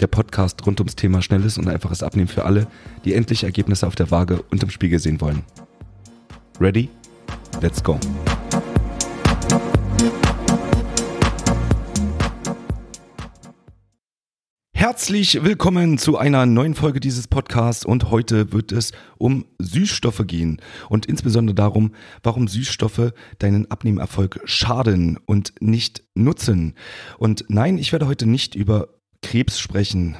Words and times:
Der 0.00 0.08
Podcast 0.08 0.66
rund 0.66 0.78
ums 0.80 0.94
Thema 0.94 1.22
schnelles 1.22 1.56
und 1.56 1.68
einfaches 1.68 2.02
Abnehmen 2.02 2.28
für 2.28 2.44
alle, 2.44 2.66
die 3.06 3.14
endlich 3.14 3.44
Ergebnisse 3.44 3.86
auf 3.86 3.94
der 3.94 4.10
Waage 4.10 4.42
und 4.50 4.62
im 4.62 4.68
Spiegel 4.68 4.98
sehen 4.98 5.20
wollen. 5.22 5.42
Ready? 6.60 6.90
Let's 7.62 7.82
go! 7.82 7.98
Herzlich 14.74 15.42
willkommen 15.42 15.96
zu 15.96 16.18
einer 16.18 16.44
neuen 16.44 16.74
Folge 16.74 17.00
dieses 17.00 17.26
Podcasts 17.26 17.84
und 17.84 18.10
heute 18.10 18.52
wird 18.52 18.72
es 18.72 18.92
um 19.16 19.46
Süßstoffe 19.58 20.22
gehen 20.26 20.60
und 20.90 21.06
insbesondere 21.06 21.54
darum, 21.54 21.92
warum 22.22 22.46
Süßstoffe 22.46 23.12
deinen 23.38 23.70
Abnehmerfolg 23.70 24.40
schaden 24.44 25.18
und 25.24 25.54
nicht 25.60 26.04
nutzen. 26.14 26.74
Und 27.18 27.46
nein, 27.48 27.78
ich 27.78 27.92
werde 27.92 28.06
heute 28.06 28.26
nicht 28.26 28.54
über 28.54 28.95
Krebs 29.22 29.58
sprechen, 29.58 30.16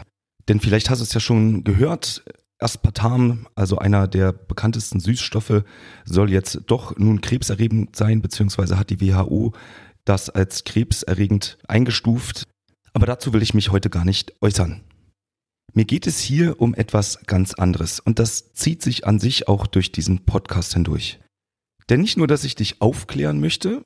denn 0.48 0.60
vielleicht 0.60 0.90
hast 0.90 1.00
du 1.00 1.04
es 1.04 1.14
ja 1.14 1.20
schon 1.20 1.64
gehört, 1.64 2.24
Aspartam, 2.58 3.46
also 3.54 3.78
einer 3.78 4.08
der 4.08 4.32
bekanntesten 4.32 5.00
Süßstoffe, 5.00 5.62
soll 6.04 6.30
jetzt 6.30 6.60
doch 6.66 6.96
nun 6.96 7.20
krebserregend 7.20 7.96
sein, 7.96 8.22
beziehungsweise 8.22 8.78
hat 8.78 8.90
die 8.90 9.00
WHO 9.00 9.52
das 10.04 10.30
als 10.30 10.64
krebserregend 10.64 11.58
eingestuft. 11.68 12.44
Aber 12.92 13.06
dazu 13.06 13.32
will 13.32 13.42
ich 13.42 13.52
mich 13.52 13.72
heute 13.72 13.90
gar 13.90 14.04
nicht 14.04 14.32
äußern. 14.40 14.82
Mir 15.74 15.84
geht 15.84 16.06
es 16.06 16.20
hier 16.20 16.60
um 16.60 16.74
etwas 16.74 17.18
ganz 17.26 17.52
anderes 17.52 18.00
und 18.00 18.18
das 18.18 18.54
zieht 18.54 18.82
sich 18.82 19.06
an 19.06 19.18
sich 19.18 19.48
auch 19.48 19.66
durch 19.66 19.92
diesen 19.92 20.24
Podcast 20.24 20.72
hindurch. 20.72 21.20
Denn 21.90 22.00
nicht 22.00 22.16
nur, 22.16 22.26
dass 22.26 22.44
ich 22.44 22.54
dich 22.54 22.80
aufklären 22.80 23.40
möchte 23.40 23.82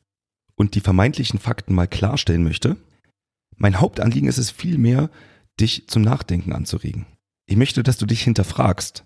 und 0.55 0.77
die 0.77 0.80
vermeintlichen 0.80 1.41
Fakten 1.41 1.74
mal 1.74 1.89
klarstellen 1.89 2.45
möchte, 2.45 2.77
mein 3.61 3.78
Hauptanliegen 3.78 4.28
ist 4.28 4.39
es 4.39 4.50
vielmehr, 4.50 5.11
dich 5.61 5.86
zum 5.86 6.00
Nachdenken 6.00 6.55
anzuregen. 6.55 7.06
Ich 7.47 7.56
möchte, 7.56 7.83
dass 7.83 7.98
du 7.98 8.06
dich 8.06 8.22
hinterfragst, 8.22 9.05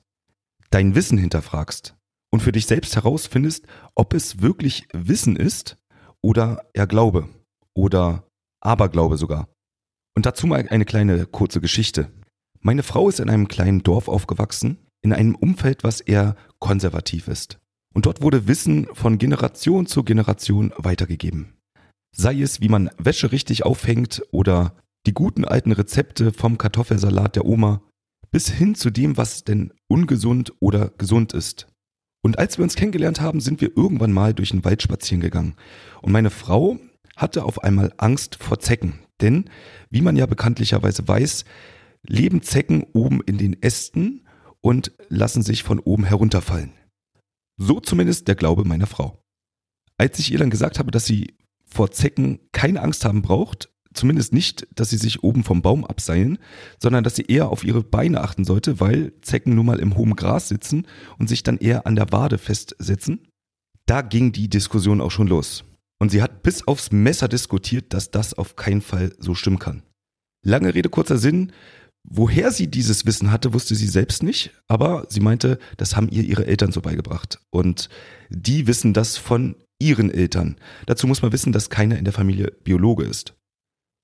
dein 0.71 0.95
Wissen 0.95 1.19
hinterfragst 1.19 1.97
und 2.31 2.41
für 2.41 2.53
dich 2.53 2.67
selbst 2.67 2.95
herausfindest, 2.95 3.67
ob 3.97 4.15
es 4.15 4.41
wirklich 4.41 4.87
Wissen 4.93 5.35
ist 5.35 5.77
oder 6.23 6.65
eher 6.73 6.87
Glaube 6.87 7.29
oder 7.75 8.29
Aberglaube 8.61 9.17
sogar. 9.17 9.49
Und 10.15 10.25
dazu 10.25 10.47
mal 10.47 10.65
eine 10.69 10.85
kleine 10.85 11.27
kurze 11.27 11.61
Geschichte. 11.61 12.13
Meine 12.61 12.85
Frau 12.85 13.09
ist 13.09 13.19
in 13.19 13.31
einem 13.31 13.49
kleinen 13.49 13.83
Dorf 13.83 14.07
aufgewachsen, 14.07 14.79
in 15.03 15.13
einem 15.13 15.35
Umfeld, 15.35 15.83
was 15.83 16.01
eher 16.01 16.37
konservativ 16.61 17.27
ist. 17.27 17.59
Und 17.93 18.07
dort 18.07 18.23
wurde 18.23 18.47
Wissen 18.47 18.87
von 18.93 19.19
Generation 19.19 19.87
zu 19.87 20.05
Generation 20.05 20.73
weitergegeben. 20.77 21.55
Sei 22.17 22.41
es, 22.41 22.61
wie 22.61 22.69
man 22.69 22.91
Wäsche 22.97 23.33
richtig 23.33 23.65
aufhängt 23.65 24.23
oder 24.31 24.77
die 25.07 25.15
guten 25.15 25.45
alten 25.45 25.73
Rezepte 25.73 26.33
vom 26.33 26.59
Kartoffelsalat 26.59 27.37
der 27.37 27.45
Oma 27.45 27.83
bis 28.31 28.49
hin 28.49 28.75
zu 28.75 28.91
dem, 28.91 29.17
was 29.17 29.45
denn 29.45 29.73
ungesund 29.89 30.53
oder 30.61 30.91
gesund 30.99 31.33
ist. 31.33 31.69
Und 32.23 32.39
als 32.39 32.57
wir 32.59 32.63
uns 32.63 32.75
kennengelernt 32.75 33.21
haben, 33.21 33.41
sind 33.41 33.61
wir 33.61 33.77
irgendwann 33.77 34.13
mal 34.13 34.33
durch 34.33 34.51
den 34.51 34.65
Wald 34.65 34.83
spazieren 34.83 35.21
gegangen. 35.21 35.57
Und 36.03 36.13
meine 36.13 36.31
Frau 36.31 36.79
hatte 37.17 37.45
auf 37.45 37.63
einmal 37.63 37.93
Angst 37.97 38.37
vor 38.37 38.59
Zecken. 38.61 39.01
Denn, 39.21 39.51
wie 39.91 40.01
man 40.01 40.17
ja 40.17 40.27
bekanntlicherweise 40.27 41.07
weiß, 41.07 41.45
leben 42.03 42.43
Zecken 42.43 42.85
oben 42.93 43.21
in 43.23 43.39
den 43.39 43.63
Ästen 43.63 44.27
und 44.61 44.93
lassen 45.09 45.43
sich 45.43 45.63
von 45.63 45.79
oben 45.79 46.05
herunterfallen. 46.05 46.73
So 47.57 47.79
zumindest 47.81 48.27
der 48.27 48.35
Glaube 48.35 48.65
meiner 48.65 48.87
Frau. 48.87 49.23
Als 49.97 50.19
ich 50.19 50.33
ihr 50.33 50.39
dann 50.39 50.51
gesagt 50.51 50.79
habe, 50.79 50.91
dass 50.91 51.05
sie 51.05 51.37
vor 51.75 51.91
Zecken 51.91 52.39
keine 52.53 52.83
Angst 52.83 53.05
haben 53.05 53.23
braucht, 53.23 53.69
zumindest 53.93 54.33
nicht, 54.33 54.67
dass 54.75 54.91
sie 54.91 54.97
sich 54.97 55.23
oben 55.23 55.45
vom 55.45 55.63
Baum 55.63 55.85
abseilen, 55.85 56.39
sondern 56.81 57.05
dass 57.05 57.17
sie 57.17 57.27
eher 57.27 57.49
auf 57.49 57.65
ihre 57.65 57.83
Beine 57.83 58.21
achten 58.21 58.45
sollte, 58.45 58.81
weil 58.81 59.13
Zecken 59.23 59.55
nun 59.55 59.67
mal 59.67 59.81
im 59.81 59.97
hohen 59.97 60.17
Gras 60.17 60.49
sitzen 60.49 60.87
und 61.19 61.29
sich 61.29 61.43
dann 61.43 61.59
eher 61.59 61.87
an 61.87 61.97
der 61.97 62.13
Wade 62.13 62.39
festsetzen, 62.39 63.29
da 63.87 64.03
ging 64.03 64.33
die 64.33 64.49
Diskussion 64.49 65.01
auch 65.01 65.11
schon 65.11 65.27
los. 65.27 65.65
Und 66.01 66.11
sie 66.11 66.23
hat 66.23 66.43
bis 66.43 66.67
aufs 66.67 66.93
Messer 66.93 67.29
diskutiert, 67.29 67.93
dass 67.93 68.11
das 68.11 68.35
auf 68.35 68.57
keinen 68.57 68.83
Fall 68.83 69.15
so 69.19 69.35
stimmen 69.35 69.59
kann. 69.59 69.83
Lange 70.45 70.75
Rede, 70.75 70.89
kurzer 70.89 71.19
Sinn. 71.19 71.53
Woher 72.07 72.51
sie 72.51 72.67
dieses 72.67 73.07
Wissen 73.07 73.31
hatte, 73.31 73.55
wusste 73.55 73.75
sie 73.75 73.87
selbst 73.89 74.23
nicht, 74.23 74.51
aber 74.69 75.07
sie 75.09 75.21
meinte, 75.21 75.59
das 75.79 75.97
haben 75.97 76.11
ihr 76.11 76.23
ihre 76.23 76.47
Eltern 76.47 76.71
so 76.71 76.83
beigebracht. 76.83 77.39
Und 77.51 77.89
die 78.29 78.67
wissen 78.67 78.93
das 78.93 79.17
von 79.17 79.57
ihren 79.79 80.11
Eltern. 80.11 80.57
Dazu 80.87 81.07
muss 81.07 81.23
man 81.23 81.33
wissen, 81.33 81.53
dass 81.53 81.71
keiner 81.71 81.99
in 81.99 82.05
der 82.05 82.15
Familie 82.15 82.53
Biologe 82.65 83.05
ist. 83.05 83.35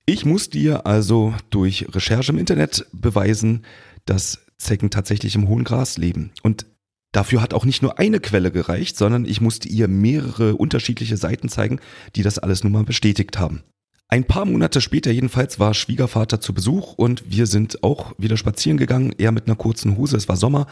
Ich 0.05 0.25
musste 0.25 0.57
ihr 0.57 0.85
also 0.85 1.33
durch 1.49 1.87
Recherche 1.93 2.31
im 2.31 2.39
Internet 2.39 2.87
beweisen, 2.91 3.65
dass 4.05 4.45
Zecken 4.57 4.89
tatsächlich 4.89 5.35
im 5.35 5.47
hohen 5.47 5.63
Gras 5.63 5.97
leben. 5.97 6.31
Und 6.43 6.65
Dafür 7.11 7.41
hat 7.41 7.53
auch 7.53 7.65
nicht 7.65 7.81
nur 7.81 7.99
eine 7.99 8.19
Quelle 8.19 8.51
gereicht, 8.51 8.97
sondern 8.97 9.25
ich 9.25 9.41
musste 9.41 9.67
ihr 9.67 9.87
mehrere 9.89 10.55
unterschiedliche 10.55 11.17
Seiten 11.17 11.49
zeigen, 11.49 11.79
die 12.15 12.23
das 12.23 12.39
alles 12.39 12.63
nun 12.63 12.71
mal 12.71 12.85
bestätigt 12.85 13.37
haben. 13.37 13.63
Ein 14.13 14.25
paar 14.25 14.43
Monate 14.43 14.81
später 14.81 15.09
jedenfalls 15.09 15.57
war 15.57 15.73
Schwiegervater 15.73 16.41
zu 16.41 16.53
Besuch 16.53 16.95
und 16.95 17.23
wir 17.31 17.47
sind 17.47 17.81
auch 17.81 18.13
wieder 18.17 18.35
spazieren 18.35 18.77
gegangen, 18.77 19.15
er 19.17 19.31
mit 19.31 19.47
einer 19.47 19.55
kurzen 19.55 19.95
Hose, 19.95 20.17
es 20.17 20.27
war 20.27 20.35
Sommer 20.35 20.67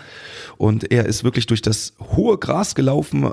und 0.58 0.92
er 0.92 1.06
ist 1.06 1.24
wirklich 1.24 1.48
durch 1.48 1.62
das 1.62 1.94
hohe 2.02 2.38
Gras 2.38 2.76
gelaufen, 2.76 3.24
äh, 3.24 3.32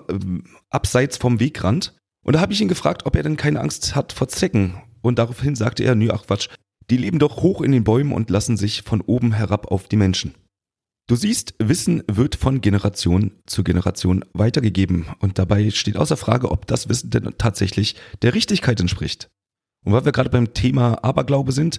abseits 0.70 1.16
vom 1.16 1.40
Wegrand. 1.40 1.92
Und 2.24 2.36
da 2.36 2.40
habe 2.40 2.52
ich 2.52 2.60
ihn 2.60 2.68
gefragt, 2.68 3.04
ob 3.04 3.16
er 3.16 3.24
denn 3.24 3.36
keine 3.36 3.58
Angst 3.58 3.96
hat 3.96 4.12
vor 4.12 4.28
Zecken. 4.28 4.80
Und 5.02 5.18
daraufhin 5.18 5.56
sagte 5.56 5.82
er, 5.82 5.96
nö, 5.96 6.10
ach 6.12 6.24
Quatsch, 6.24 6.50
die 6.88 6.98
leben 6.98 7.18
doch 7.18 7.42
hoch 7.42 7.60
in 7.60 7.72
den 7.72 7.82
Bäumen 7.82 8.12
und 8.12 8.30
lassen 8.30 8.56
sich 8.56 8.82
von 8.82 9.00
oben 9.00 9.32
herab 9.32 9.72
auf 9.72 9.88
die 9.88 9.96
Menschen. 9.96 10.34
Du 11.08 11.16
siehst, 11.16 11.54
Wissen 11.58 12.04
wird 12.06 12.36
von 12.36 12.60
Generation 12.60 13.32
zu 13.46 13.64
Generation 13.64 14.24
weitergegeben 14.34 15.06
und 15.18 15.40
dabei 15.40 15.68
steht 15.72 15.96
außer 15.96 16.16
Frage, 16.16 16.52
ob 16.52 16.68
das 16.68 16.88
Wissen 16.88 17.10
denn 17.10 17.34
tatsächlich 17.38 17.96
der 18.22 18.34
Richtigkeit 18.34 18.78
entspricht. 18.78 19.30
Und 19.86 19.92
weil 19.92 20.04
wir 20.04 20.12
gerade 20.12 20.30
beim 20.30 20.52
Thema 20.52 21.04
Aberglaube 21.04 21.52
sind, 21.52 21.78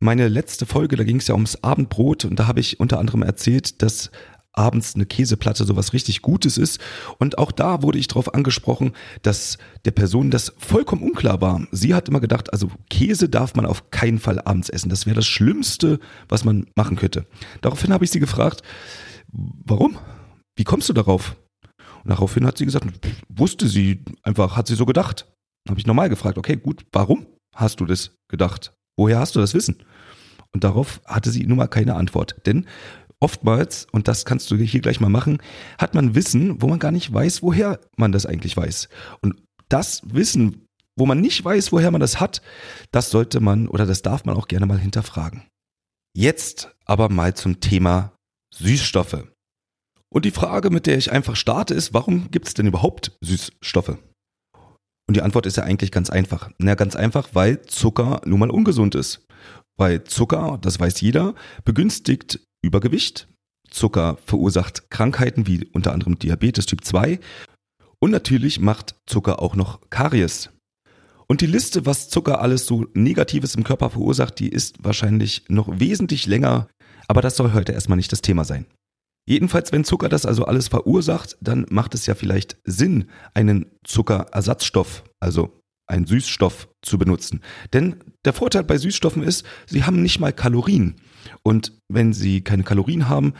meine 0.00 0.28
letzte 0.28 0.64
Folge, 0.64 0.96
da 0.96 1.04
ging 1.04 1.18
es 1.18 1.28
ja 1.28 1.34
ums 1.34 1.62
Abendbrot 1.62 2.24
und 2.24 2.38
da 2.40 2.46
habe 2.46 2.60
ich 2.60 2.80
unter 2.80 2.98
anderem 2.98 3.22
erzählt, 3.22 3.82
dass 3.82 4.10
abends 4.54 4.94
eine 4.94 5.04
Käseplatte 5.04 5.64
sowas 5.64 5.92
richtig 5.92 6.22
Gutes 6.22 6.56
ist. 6.56 6.80
Und 7.18 7.36
auch 7.36 7.52
da 7.52 7.82
wurde 7.82 7.98
ich 7.98 8.08
darauf 8.08 8.32
angesprochen, 8.32 8.92
dass 9.22 9.58
der 9.84 9.90
Person 9.90 10.30
das 10.30 10.54
vollkommen 10.58 11.02
unklar 11.02 11.42
war. 11.42 11.66
Sie 11.70 11.94
hat 11.94 12.08
immer 12.08 12.20
gedacht, 12.20 12.50
also 12.52 12.70
Käse 12.88 13.28
darf 13.28 13.54
man 13.56 13.66
auf 13.66 13.90
keinen 13.90 14.20
Fall 14.20 14.40
abends 14.40 14.70
essen. 14.70 14.88
Das 14.88 15.04
wäre 15.04 15.16
das 15.16 15.26
Schlimmste, 15.26 15.98
was 16.28 16.44
man 16.44 16.66
machen 16.76 16.96
könnte. 16.96 17.26
Daraufhin 17.60 17.92
habe 17.92 18.04
ich 18.04 18.10
sie 18.10 18.20
gefragt, 18.20 18.62
warum? 19.32 19.98
Wie 20.56 20.64
kommst 20.64 20.88
du 20.88 20.94
darauf? 20.94 21.36
Und 22.04 22.10
daraufhin 22.10 22.46
hat 22.46 22.56
sie 22.56 22.64
gesagt, 22.64 22.86
wusste 23.28 23.68
sie 23.68 24.02
einfach, 24.22 24.56
hat 24.56 24.66
sie 24.66 24.76
so 24.76 24.86
gedacht. 24.86 25.26
Habe 25.68 25.80
ich 25.80 25.86
nochmal 25.86 26.08
gefragt, 26.08 26.38
okay, 26.38 26.56
gut, 26.56 26.84
warum 26.92 27.26
hast 27.54 27.80
du 27.80 27.86
das 27.86 28.12
gedacht? 28.28 28.74
Woher 28.96 29.18
hast 29.18 29.34
du 29.34 29.40
das 29.40 29.54
Wissen? 29.54 29.82
Und 30.52 30.64
darauf 30.64 31.00
hatte 31.06 31.30
sie 31.30 31.46
nun 31.46 31.56
mal 31.56 31.68
keine 31.68 31.94
Antwort. 31.94 32.36
Denn 32.46 32.66
oftmals, 33.18 33.86
und 33.90 34.06
das 34.06 34.24
kannst 34.24 34.50
du 34.50 34.56
hier 34.56 34.80
gleich 34.80 35.00
mal 35.00 35.08
machen, 35.08 35.38
hat 35.78 35.94
man 35.94 36.14
Wissen, 36.14 36.60
wo 36.60 36.68
man 36.68 36.78
gar 36.78 36.92
nicht 36.92 37.12
weiß, 37.12 37.42
woher 37.42 37.80
man 37.96 38.12
das 38.12 38.26
eigentlich 38.26 38.56
weiß. 38.56 38.88
Und 39.20 39.42
das 39.68 40.02
Wissen, 40.04 40.66
wo 40.96 41.06
man 41.06 41.20
nicht 41.20 41.44
weiß, 41.44 41.72
woher 41.72 41.90
man 41.90 42.00
das 42.00 42.20
hat, 42.20 42.42
das 42.92 43.10
sollte 43.10 43.40
man 43.40 43.66
oder 43.66 43.86
das 43.86 44.02
darf 44.02 44.24
man 44.24 44.36
auch 44.36 44.48
gerne 44.48 44.66
mal 44.66 44.78
hinterfragen. 44.78 45.42
Jetzt 46.16 46.70
aber 46.84 47.08
mal 47.08 47.34
zum 47.34 47.60
Thema 47.60 48.12
Süßstoffe. 48.54 49.26
Und 50.08 50.24
die 50.24 50.30
Frage, 50.30 50.70
mit 50.70 50.86
der 50.86 50.96
ich 50.96 51.10
einfach 51.10 51.34
starte, 51.34 51.74
ist, 51.74 51.92
warum 51.92 52.30
gibt 52.30 52.46
es 52.46 52.54
denn 52.54 52.68
überhaupt 52.68 53.16
Süßstoffe? 53.20 53.98
Und 55.06 55.16
die 55.16 55.22
Antwort 55.22 55.46
ist 55.46 55.56
ja 55.56 55.64
eigentlich 55.64 55.92
ganz 55.92 56.10
einfach. 56.10 56.50
Na, 56.58 56.74
ganz 56.74 56.96
einfach, 56.96 57.28
weil 57.32 57.62
Zucker 57.62 58.20
nun 58.24 58.40
mal 58.40 58.50
ungesund 58.50 58.94
ist. 58.94 59.26
Weil 59.76 60.04
Zucker, 60.04 60.58
das 60.60 60.80
weiß 60.80 61.00
jeder, 61.00 61.34
begünstigt 61.64 62.40
Übergewicht. 62.62 63.28
Zucker 63.70 64.18
verursacht 64.24 64.90
Krankheiten 64.90 65.46
wie 65.46 65.66
unter 65.72 65.92
anderem 65.92 66.18
Diabetes 66.18 66.66
Typ 66.66 66.84
2. 66.84 67.18
Und 67.98 68.10
natürlich 68.10 68.60
macht 68.60 68.94
Zucker 69.06 69.42
auch 69.42 69.56
noch 69.56 69.90
Karies. 69.90 70.50
Und 71.26 71.40
die 71.40 71.46
Liste, 71.46 71.86
was 71.86 72.08
Zucker 72.08 72.40
alles 72.40 72.66
so 72.66 72.86
Negatives 72.94 73.54
im 73.54 73.64
Körper 73.64 73.90
verursacht, 73.90 74.38
die 74.38 74.48
ist 74.48 74.84
wahrscheinlich 74.84 75.44
noch 75.48 75.80
wesentlich 75.80 76.26
länger. 76.26 76.68
Aber 77.08 77.22
das 77.22 77.36
soll 77.36 77.52
heute 77.52 77.72
erstmal 77.72 77.96
nicht 77.96 78.12
das 78.12 78.22
Thema 78.22 78.44
sein. 78.44 78.66
Jedenfalls, 79.26 79.72
wenn 79.72 79.84
Zucker 79.84 80.08
das 80.08 80.26
also 80.26 80.44
alles 80.44 80.68
verursacht, 80.68 81.36
dann 81.40 81.66
macht 81.70 81.94
es 81.94 82.06
ja 82.06 82.14
vielleicht 82.14 82.58
Sinn, 82.64 83.10
einen 83.32 83.66
Zuckerersatzstoff, 83.84 85.04
also 85.20 85.60
einen 85.86 86.06
Süßstoff 86.06 86.68
zu 86.82 86.98
benutzen. 86.98 87.40
Denn 87.72 87.96
der 88.24 88.32
Vorteil 88.32 88.64
bei 88.64 88.76
Süßstoffen 88.78 89.22
ist, 89.22 89.44
sie 89.66 89.84
haben 89.84 90.02
nicht 90.02 90.20
mal 90.20 90.32
Kalorien. 90.32 90.96
Und 91.42 91.72
wenn 91.88 92.12
sie 92.12 92.42
keine 92.42 92.64
Kalorien 92.64 93.08
haben, 93.08 93.34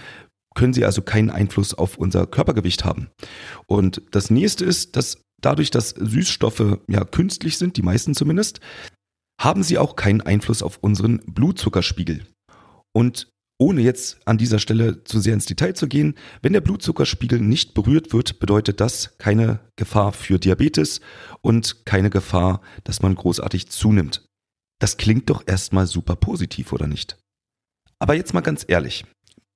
können 0.54 0.72
sie 0.72 0.84
also 0.84 1.02
keinen 1.02 1.30
Einfluss 1.30 1.74
auf 1.74 1.98
unser 1.98 2.26
Körpergewicht 2.26 2.84
haben. 2.84 3.10
Und 3.66 4.02
das 4.10 4.30
nächste 4.30 4.64
ist, 4.64 4.96
dass 4.96 5.18
dadurch, 5.40 5.70
dass 5.70 5.90
Süßstoffe 5.90 6.78
ja 6.88 7.04
künstlich 7.04 7.58
sind, 7.58 7.76
die 7.76 7.82
meisten 7.82 8.14
zumindest, 8.14 8.60
haben 9.40 9.62
sie 9.62 9.78
auch 9.78 9.96
keinen 9.96 10.20
Einfluss 10.20 10.62
auf 10.62 10.78
unseren 10.78 11.18
Blutzuckerspiegel. 11.26 12.24
Und 12.92 13.28
ohne 13.58 13.82
jetzt 13.82 14.18
an 14.26 14.38
dieser 14.38 14.58
Stelle 14.58 15.04
zu 15.04 15.20
sehr 15.20 15.34
ins 15.34 15.46
Detail 15.46 15.74
zu 15.74 15.86
gehen, 15.86 16.14
wenn 16.42 16.52
der 16.52 16.60
Blutzuckerspiegel 16.60 17.40
nicht 17.40 17.74
berührt 17.74 18.12
wird, 18.12 18.40
bedeutet 18.40 18.80
das 18.80 19.16
keine 19.18 19.60
Gefahr 19.76 20.12
für 20.12 20.38
Diabetes 20.38 21.00
und 21.40 21.86
keine 21.86 22.10
Gefahr, 22.10 22.60
dass 22.82 23.02
man 23.02 23.14
großartig 23.14 23.68
zunimmt. 23.68 24.26
Das 24.80 24.96
klingt 24.96 25.30
doch 25.30 25.44
erstmal 25.46 25.86
super 25.86 26.16
positiv, 26.16 26.72
oder 26.72 26.86
nicht? 26.86 27.16
Aber 27.98 28.14
jetzt 28.14 28.34
mal 28.34 28.40
ganz 28.40 28.64
ehrlich, 28.66 29.04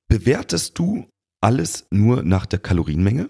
bewertest 0.09 0.79
du 0.79 1.09
alles 1.43 1.87
nur 1.91 2.23
nach 2.23 2.47
der 2.47 2.61
Kalorienmenge? 2.61 3.29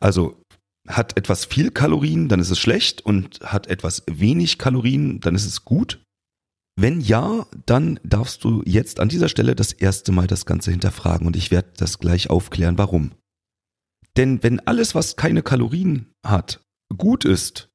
Also 0.00 0.40
hat 0.88 1.16
etwas 1.16 1.44
viel 1.44 1.70
Kalorien, 1.70 2.28
dann 2.28 2.40
ist 2.40 2.50
es 2.50 2.58
schlecht 2.58 3.02
und 3.02 3.40
hat 3.40 3.66
etwas 3.66 4.02
wenig 4.06 4.58
Kalorien, 4.58 5.20
dann 5.20 5.34
ist 5.34 5.46
es 5.46 5.64
gut? 5.64 6.01
Wenn 6.82 7.00
ja, 7.00 7.46
dann 7.64 8.00
darfst 8.02 8.42
du 8.42 8.60
jetzt 8.66 8.98
an 8.98 9.08
dieser 9.08 9.28
Stelle 9.28 9.54
das 9.54 9.72
erste 9.72 10.10
Mal 10.10 10.26
das 10.26 10.46
Ganze 10.46 10.72
hinterfragen 10.72 11.28
und 11.28 11.36
ich 11.36 11.52
werde 11.52 11.68
das 11.76 12.00
gleich 12.00 12.28
aufklären, 12.28 12.76
warum. 12.76 13.12
Denn 14.16 14.42
wenn 14.42 14.58
alles, 14.58 14.92
was 14.96 15.14
keine 15.14 15.44
Kalorien 15.44 16.10
hat, 16.26 16.60
gut 16.98 17.24
ist, 17.24 17.70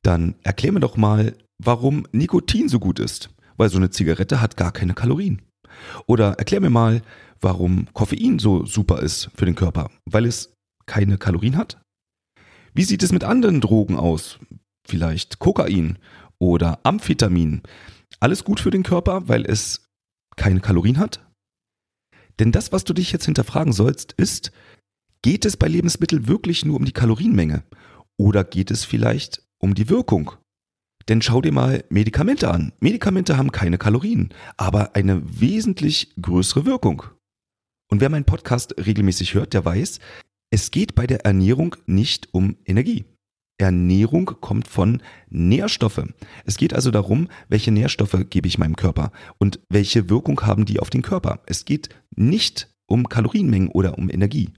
dann 0.00 0.36
erklär 0.42 0.72
mir 0.72 0.80
doch 0.80 0.96
mal, 0.96 1.36
warum 1.62 2.06
Nikotin 2.12 2.70
so 2.70 2.78
gut 2.78 2.98
ist. 2.98 3.28
Weil 3.58 3.68
so 3.68 3.76
eine 3.76 3.90
Zigarette 3.90 4.40
hat 4.40 4.56
gar 4.56 4.72
keine 4.72 4.94
Kalorien. 4.94 5.42
Oder 6.06 6.38
erklär 6.38 6.62
mir 6.62 6.70
mal, 6.70 7.02
warum 7.42 7.88
Koffein 7.92 8.38
so 8.38 8.64
super 8.64 9.02
ist 9.02 9.28
für 9.34 9.44
den 9.44 9.54
Körper. 9.54 9.90
Weil 10.06 10.24
es 10.24 10.54
keine 10.86 11.18
Kalorien 11.18 11.58
hat? 11.58 11.78
Wie 12.72 12.84
sieht 12.84 13.02
es 13.02 13.12
mit 13.12 13.22
anderen 13.22 13.60
Drogen 13.60 13.98
aus? 13.98 14.38
Vielleicht 14.88 15.40
Kokain 15.40 15.98
oder 16.38 16.80
Amphetamin. 16.84 17.60
Alles 18.24 18.42
gut 18.42 18.58
für 18.58 18.70
den 18.70 18.84
Körper, 18.84 19.28
weil 19.28 19.44
es 19.44 19.86
keine 20.34 20.60
Kalorien 20.60 20.96
hat? 20.96 21.30
Denn 22.38 22.52
das, 22.52 22.72
was 22.72 22.84
du 22.84 22.94
dich 22.94 23.12
jetzt 23.12 23.26
hinterfragen 23.26 23.74
sollst, 23.74 24.12
ist, 24.12 24.50
geht 25.20 25.44
es 25.44 25.58
bei 25.58 25.68
Lebensmitteln 25.68 26.26
wirklich 26.26 26.64
nur 26.64 26.76
um 26.76 26.86
die 26.86 26.92
Kalorienmenge? 26.92 27.64
Oder 28.16 28.42
geht 28.42 28.70
es 28.70 28.82
vielleicht 28.82 29.46
um 29.58 29.74
die 29.74 29.90
Wirkung? 29.90 30.32
Denn 31.06 31.20
schau 31.20 31.42
dir 31.42 31.52
mal 31.52 31.84
Medikamente 31.90 32.50
an. 32.50 32.72
Medikamente 32.80 33.36
haben 33.36 33.52
keine 33.52 33.76
Kalorien, 33.76 34.32
aber 34.56 34.96
eine 34.96 35.20
wesentlich 35.38 36.14
größere 36.18 36.64
Wirkung. 36.64 37.02
Und 37.90 38.00
wer 38.00 38.08
meinen 38.08 38.24
Podcast 38.24 38.74
regelmäßig 38.78 39.34
hört, 39.34 39.52
der 39.52 39.66
weiß, 39.66 39.98
es 40.50 40.70
geht 40.70 40.94
bei 40.94 41.06
der 41.06 41.26
Ernährung 41.26 41.76
nicht 41.84 42.32
um 42.32 42.56
Energie. 42.64 43.04
Ernährung 43.58 44.26
kommt 44.40 44.68
von 44.68 45.02
Nährstoffe. 45.30 46.02
Es 46.44 46.56
geht 46.56 46.74
also 46.74 46.90
darum, 46.90 47.28
welche 47.48 47.70
Nährstoffe 47.70 48.26
gebe 48.28 48.48
ich 48.48 48.58
meinem 48.58 48.76
Körper 48.76 49.12
und 49.38 49.60
welche 49.68 50.10
Wirkung 50.10 50.40
haben 50.42 50.64
die 50.64 50.80
auf 50.80 50.90
den 50.90 51.02
Körper. 51.02 51.40
Es 51.46 51.64
geht 51.64 51.88
nicht 52.16 52.74
um 52.86 53.08
Kalorienmengen 53.08 53.68
oder 53.68 53.96
um 53.96 54.10
Energie. 54.10 54.50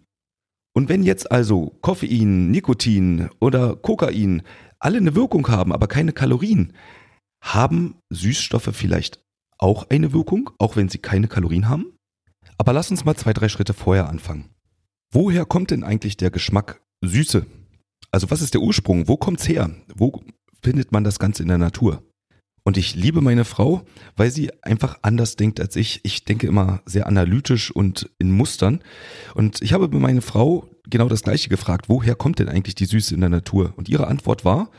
Und 0.74 0.88
wenn 0.88 1.02
jetzt 1.02 1.30
also 1.30 1.78
Koffein, 1.80 2.50
Nikotin 2.50 3.30
oder 3.40 3.76
Kokain 3.76 4.42
alle 4.78 4.98
eine 4.98 5.14
Wirkung 5.14 5.48
haben, 5.48 5.72
aber 5.72 5.86
keine 5.86 6.12
Kalorien, 6.12 6.72
haben 7.42 7.96
Süßstoffe 8.10 8.70
vielleicht 8.72 9.24
auch 9.58 9.88
eine 9.88 10.12
Wirkung, 10.12 10.50
auch 10.58 10.76
wenn 10.76 10.88
sie 10.88 10.98
keine 10.98 11.28
Kalorien 11.28 11.68
haben? 11.68 11.96
Aber 12.58 12.72
lass 12.72 12.90
uns 12.90 13.04
mal 13.04 13.16
zwei, 13.16 13.32
drei 13.32 13.48
Schritte 13.48 13.74
vorher 13.74 14.08
anfangen. 14.08 14.50
Woher 15.10 15.44
kommt 15.44 15.70
denn 15.70 15.84
eigentlich 15.84 16.16
der 16.16 16.30
Geschmack 16.30 16.82
Süße? 17.02 17.46
Also 18.16 18.30
was 18.30 18.40
ist 18.40 18.54
der 18.54 18.62
Ursprung? 18.62 19.08
Wo 19.08 19.18
kommt's 19.18 19.46
her? 19.46 19.68
Wo 19.94 20.22
findet 20.62 20.90
man 20.90 21.04
das 21.04 21.18
Ganze 21.18 21.42
in 21.42 21.50
der 21.50 21.58
Natur? 21.58 22.02
Und 22.64 22.78
ich 22.78 22.94
liebe 22.94 23.20
meine 23.20 23.44
Frau, 23.44 23.82
weil 24.16 24.30
sie 24.30 24.50
einfach 24.62 25.00
anders 25.02 25.36
denkt 25.36 25.60
als 25.60 25.76
ich. 25.76 26.00
Ich 26.02 26.24
denke 26.24 26.46
immer 26.46 26.80
sehr 26.86 27.08
analytisch 27.08 27.70
und 27.70 28.08
in 28.18 28.32
Mustern. 28.32 28.82
Und 29.34 29.60
ich 29.60 29.74
habe 29.74 29.88
meine 29.98 30.22
Frau 30.22 30.66
genau 30.88 31.10
das 31.10 31.24
gleiche 31.24 31.50
gefragt. 31.50 31.90
Woher 31.90 32.14
kommt 32.14 32.38
denn 32.38 32.48
eigentlich 32.48 32.74
die 32.74 32.86
Süße 32.86 33.14
in 33.14 33.20
der 33.20 33.28
Natur? 33.28 33.74
Und 33.76 33.90
ihre 33.90 34.06
Antwort 34.06 34.46
war 34.46 34.70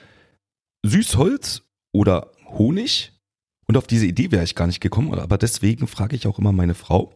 Süßholz 0.82 1.62
oder 1.92 2.32
Honig. 2.48 3.12
Und 3.68 3.78
auf 3.78 3.86
diese 3.86 4.08
Idee 4.08 4.32
wäre 4.32 4.46
ich 4.46 4.56
gar 4.56 4.66
nicht 4.66 4.82
gekommen, 4.82 5.14
aber 5.14 5.38
deswegen 5.38 5.86
frage 5.86 6.16
ich 6.16 6.26
auch 6.26 6.40
immer 6.40 6.54
meine 6.54 6.74
Frau, 6.74 7.14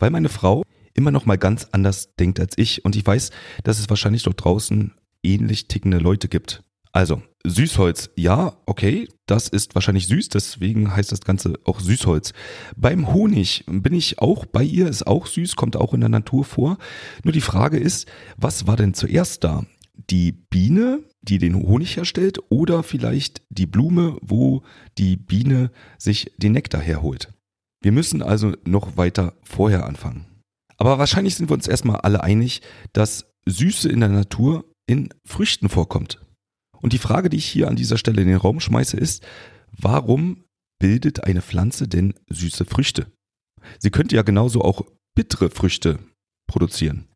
weil 0.00 0.10
meine 0.10 0.30
Frau 0.30 0.64
immer 0.94 1.12
noch 1.12 1.26
mal 1.26 1.38
ganz 1.38 1.68
anders 1.70 2.16
denkt 2.16 2.40
als 2.40 2.58
ich. 2.58 2.84
Und 2.84 2.96
ich 2.96 3.06
weiß, 3.06 3.30
dass 3.62 3.78
es 3.78 3.88
wahrscheinlich 3.88 4.24
dort 4.24 4.42
draußen 4.42 4.94
ähnlich 5.24 5.68
tickende 5.68 5.98
Leute 5.98 6.28
gibt. 6.28 6.62
Also, 6.92 7.22
Süßholz, 7.44 8.10
ja, 8.14 8.56
okay, 8.66 9.08
das 9.26 9.48
ist 9.48 9.74
wahrscheinlich 9.74 10.06
süß, 10.06 10.28
deswegen 10.28 10.94
heißt 10.94 11.10
das 11.10 11.22
Ganze 11.22 11.58
auch 11.64 11.80
Süßholz. 11.80 12.32
Beim 12.76 13.12
Honig 13.12 13.64
bin 13.66 13.94
ich 13.94 14.20
auch 14.20 14.46
bei 14.46 14.62
ihr, 14.62 14.88
ist 14.88 15.06
auch 15.06 15.26
süß, 15.26 15.56
kommt 15.56 15.76
auch 15.76 15.92
in 15.92 16.00
der 16.00 16.08
Natur 16.08 16.44
vor. 16.44 16.78
Nur 17.24 17.32
die 17.32 17.40
Frage 17.40 17.78
ist, 17.78 18.06
was 18.36 18.68
war 18.68 18.76
denn 18.76 18.94
zuerst 18.94 19.42
da? 19.42 19.66
Die 20.08 20.30
Biene, 20.30 21.00
die 21.20 21.38
den 21.38 21.56
Honig 21.56 21.96
herstellt, 21.96 22.38
oder 22.48 22.84
vielleicht 22.84 23.42
die 23.50 23.66
Blume, 23.66 24.16
wo 24.22 24.62
die 24.96 25.16
Biene 25.16 25.72
sich 25.98 26.32
den 26.38 26.52
Nektar 26.52 26.80
herholt? 26.80 27.32
Wir 27.82 27.92
müssen 27.92 28.22
also 28.22 28.54
noch 28.64 28.96
weiter 28.96 29.34
vorher 29.42 29.84
anfangen. 29.84 30.26
Aber 30.78 30.98
wahrscheinlich 30.98 31.34
sind 31.34 31.50
wir 31.50 31.54
uns 31.54 31.66
erstmal 31.68 32.00
alle 32.00 32.22
einig, 32.22 32.62
dass 32.92 33.26
Süße 33.46 33.88
in 33.88 34.00
der 34.00 34.08
Natur 34.08 34.64
in 34.86 35.08
Früchten 35.26 35.68
vorkommt. 35.68 36.20
Und 36.80 36.92
die 36.92 36.98
Frage, 36.98 37.30
die 37.30 37.38
ich 37.38 37.46
hier 37.46 37.68
an 37.68 37.76
dieser 37.76 37.98
Stelle 37.98 38.22
in 38.22 38.28
den 38.28 38.36
Raum 38.36 38.60
schmeiße, 38.60 38.96
ist, 38.96 39.24
warum 39.70 40.44
bildet 40.78 41.24
eine 41.24 41.42
Pflanze 41.42 41.88
denn 41.88 42.14
süße 42.28 42.64
Früchte? 42.64 43.10
Sie 43.78 43.90
könnte 43.90 44.16
ja 44.16 44.22
genauso 44.22 44.60
auch 44.60 44.82
bittere 45.14 45.50
Früchte 45.50 45.98
produzieren. 46.46 47.08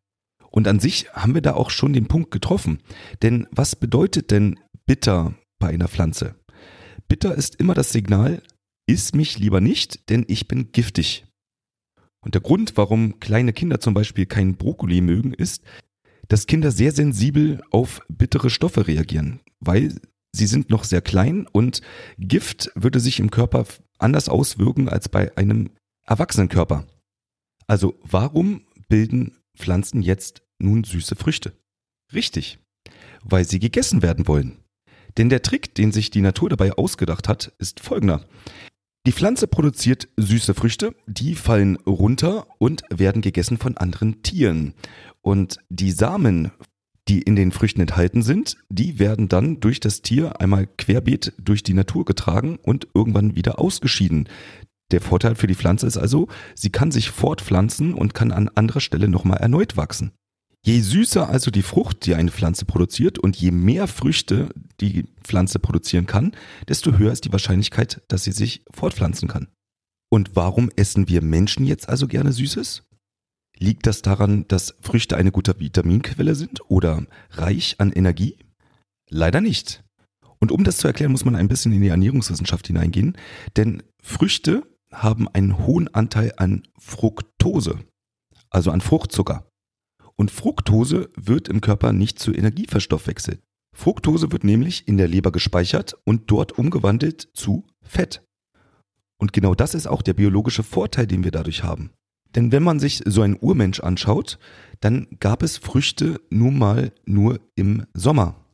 Und 0.51 0.67
an 0.67 0.79
sich 0.79 1.11
haben 1.13 1.35
wir 1.35 1.41
da 1.41 1.53
auch 1.53 1.69
schon 1.69 1.93
den 1.93 2.07
Punkt 2.07 2.31
getroffen. 2.31 2.81
Denn 3.21 3.47
was 3.51 3.75
bedeutet 3.75 4.31
denn 4.31 4.59
bitter 4.87 5.35
bei 5.59 5.69
einer 5.69 5.87
Pflanze? 5.87 6.35
Bitter 7.07 7.35
ist 7.35 7.55
immer 7.55 7.75
das 7.75 7.91
Signal, 7.91 8.41
iss 8.87 9.13
mich 9.13 9.37
lieber 9.37 9.61
nicht, 9.61 10.09
denn 10.09 10.25
ich 10.27 10.47
bin 10.47 10.71
giftig. 10.71 11.25
Und 12.21 12.33
der 12.33 12.41
Grund, 12.41 12.75
warum 12.75 13.19
kleine 13.19 13.53
Kinder 13.53 13.79
zum 13.79 13.93
Beispiel 13.93 14.25
keinen 14.25 14.57
Brokkoli 14.57 15.01
mögen, 15.01 15.33
ist, 15.33 15.63
dass 16.29 16.47
Kinder 16.47 16.71
sehr 16.71 16.93
sensibel 16.93 17.61
auf 17.71 18.01
bittere 18.07 18.49
Stoffe 18.49 18.87
reagieren, 18.87 19.41
weil 19.59 19.99
sie 20.31 20.47
sind 20.47 20.69
noch 20.69 20.85
sehr 20.85 21.01
klein 21.01 21.47
und 21.51 21.81
Gift 22.17 22.71
würde 22.75 22.99
sich 22.99 23.19
im 23.19 23.31
Körper 23.31 23.65
anders 23.97 24.29
auswirken 24.29 24.87
als 24.87 25.09
bei 25.09 25.35
einem 25.37 25.71
Erwachsenenkörper. 26.05 26.85
Also 27.67 27.99
warum 28.03 28.65
bilden 28.87 29.37
Pflanzen 29.57 30.01
jetzt 30.01 30.43
nun 30.59 30.83
süße 30.83 31.15
Früchte? 31.15 31.53
Richtig, 32.13 32.59
weil 33.23 33.45
sie 33.45 33.59
gegessen 33.59 34.01
werden 34.01 34.27
wollen. 34.27 34.63
Denn 35.17 35.29
der 35.29 35.41
Trick, 35.41 35.75
den 35.75 35.91
sich 35.91 36.11
die 36.11 36.21
Natur 36.21 36.49
dabei 36.49 36.73
ausgedacht 36.73 37.27
hat, 37.27 37.53
ist 37.57 37.79
folgender. 37.79 38.25
Die 39.07 39.13
Pflanze 39.13 39.47
produziert 39.47 40.09
süße 40.17 40.53
Früchte, 40.53 40.93
die 41.07 41.35
fallen 41.35 41.77
runter 41.77 42.47
und 42.57 42.83
werden 42.89 43.21
gegessen 43.21 43.57
von 43.57 43.77
anderen 43.77 44.21
Tieren. 44.23 44.73
Und 45.21 45.57
die 45.69 45.91
Samen, 45.91 46.51
die 47.07 47.21
in 47.21 47.35
den 47.35 47.51
Früchten 47.51 47.81
enthalten 47.81 48.21
sind, 48.21 48.57
die 48.69 48.99
werden 48.99 49.29
dann 49.29 49.61
durch 49.61 49.79
das 49.79 50.01
Tier 50.01 50.41
einmal 50.41 50.67
querbeet 50.67 51.33
durch 51.39 51.63
die 51.63 51.73
Natur 51.73 52.03
getragen 52.03 52.59
und 52.61 52.87
irgendwann 52.93 53.35
wieder 53.35 53.57
ausgeschieden. 53.57 54.27
Der 54.91 55.01
Vorteil 55.01 55.35
für 55.35 55.47
die 55.47 55.55
Pflanze 55.55 55.87
ist 55.87 55.97
also, 55.97 56.27
sie 56.55 56.71
kann 56.71 56.91
sich 56.91 57.09
fortpflanzen 57.09 57.93
und 57.93 58.13
kann 58.13 58.31
an 58.31 58.49
anderer 58.49 58.81
Stelle 58.81 59.07
nochmal 59.07 59.37
erneut 59.37 59.77
wachsen. 59.77 60.11
Je 60.65 60.81
süßer 60.81 61.29
also 61.29 61.51
die 61.51 61.61
Frucht, 61.61 62.05
die 62.05 62.15
eine 62.15 62.31
Pflanze 62.31 62.65
produziert 62.65 63.17
und 63.17 63.35
je 63.37 63.51
mehr 63.51 63.87
Früchte 63.87 64.49
die 64.81 65.05
Pflanze 65.23 65.59
produzieren 65.59 66.05
kann, 66.05 66.35
desto 66.67 66.97
höher 66.97 67.11
ist 67.13 67.25
die 67.25 67.31
Wahrscheinlichkeit, 67.31 68.01
dass 68.07 68.23
sie 68.23 68.33
sich 68.33 68.63
fortpflanzen 68.71 69.27
kann. 69.27 69.47
Und 70.09 70.35
warum 70.35 70.69
essen 70.75 71.07
wir 71.07 71.21
Menschen 71.21 71.65
jetzt 71.65 71.87
also 71.87 72.07
gerne 72.07 72.33
Süßes? 72.33 72.83
Liegt 73.57 73.87
das 73.87 74.01
daran, 74.01 74.47
dass 74.47 74.75
Früchte 74.81 75.17
eine 75.17 75.31
gute 75.31 75.59
Vitaminquelle 75.59 76.35
sind 76.35 76.61
oder 76.69 77.05
reich 77.31 77.75
an 77.79 77.91
Energie? 77.91 78.37
Leider 79.09 79.41
nicht. 79.41 79.83
Und 80.39 80.51
um 80.51 80.63
das 80.63 80.77
zu 80.77 80.87
erklären, 80.87 81.11
muss 81.11 81.25
man 81.25 81.35
ein 81.35 81.49
bisschen 81.49 81.73
in 81.73 81.81
die 81.81 81.89
Ernährungswissenschaft 81.89 82.67
hineingehen, 82.67 83.17
denn 83.57 83.83
Früchte 84.01 84.63
haben 84.91 85.27
einen 85.27 85.65
hohen 85.65 85.93
Anteil 85.93 86.33
an 86.37 86.63
Fructose. 86.77 87.79
also 88.49 88.71
an 88.71 88.81
Fruchtzucker. 88.81 89.48
Und 90.19 90.31
Fructose 90.31 91.09
wird 91.15 91.47
im 91.47 91.61
Körper 91.61 91.93
nicht 91.93 92.19
zu 92.19 92.33
Energie 92.33 92.67
verstoffwechselt. 92.67 93.39
Fructose 93.73 94.33
wird 94.33 94.43
nämlich 94.43 94.85
in 94.85 94.97
der 94.97 95.07
Leber 95.07 95.31
gespeichert 95.31 95.95
und 96.03 96.29
dort 96.29 96.59
umgewandelt 96.59 97.29
zu 97.33 97.65
Fett. 97.81 98.21
Und 99.17 99.31
genau 99.31 99.55
das 99.55 99.73
ist 99.73 99.87
auch 99.87 100.01
der 100.01 100.13
biologische 100.13 100.63
Vorteil, 100.63 101.07
den 101.07 101.23
wir 101.23 101.31
dadurch 101.31 101.63
haben. 101.63 101.91
Denn 102.35 102.51
wenn 102.51 102.63
man 102.63 102.81
sich 102.81 103.01
so 103.05 103.21
einen 103.21 103.37
Urmensch 103.39 103.79
anschaut, 103.79 104.39
dann 104.81 105.07
gab 105.21 105.41
es 105.41 105.57
Früchte 105.57 106.19
nun 106.29 106.57
mal 106.57 106.91
nur 107.05 107.39
im 107.55 107.85
Sommer. 107.93 108.45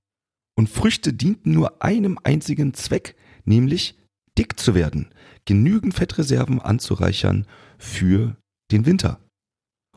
Und 0.55 0.69
Früchte 0.69 1.13
dienten 1.13 1.51
nur 1.51 1.81
einem 1.83 2.19
einzigen 2.23 2.75
Zweck, 2.75 3.15
nämlich 3.43 3.97
dick 4.37 4.59
zu 4.59 4.75
werden, 4.75 5.09
genügend 5.45 5.95
Fettreserven 5.95 6.61
anzureichern 6.61 7.47
für 7.79 8.37
den 8.71 8.85
Winter. 8.85 9.19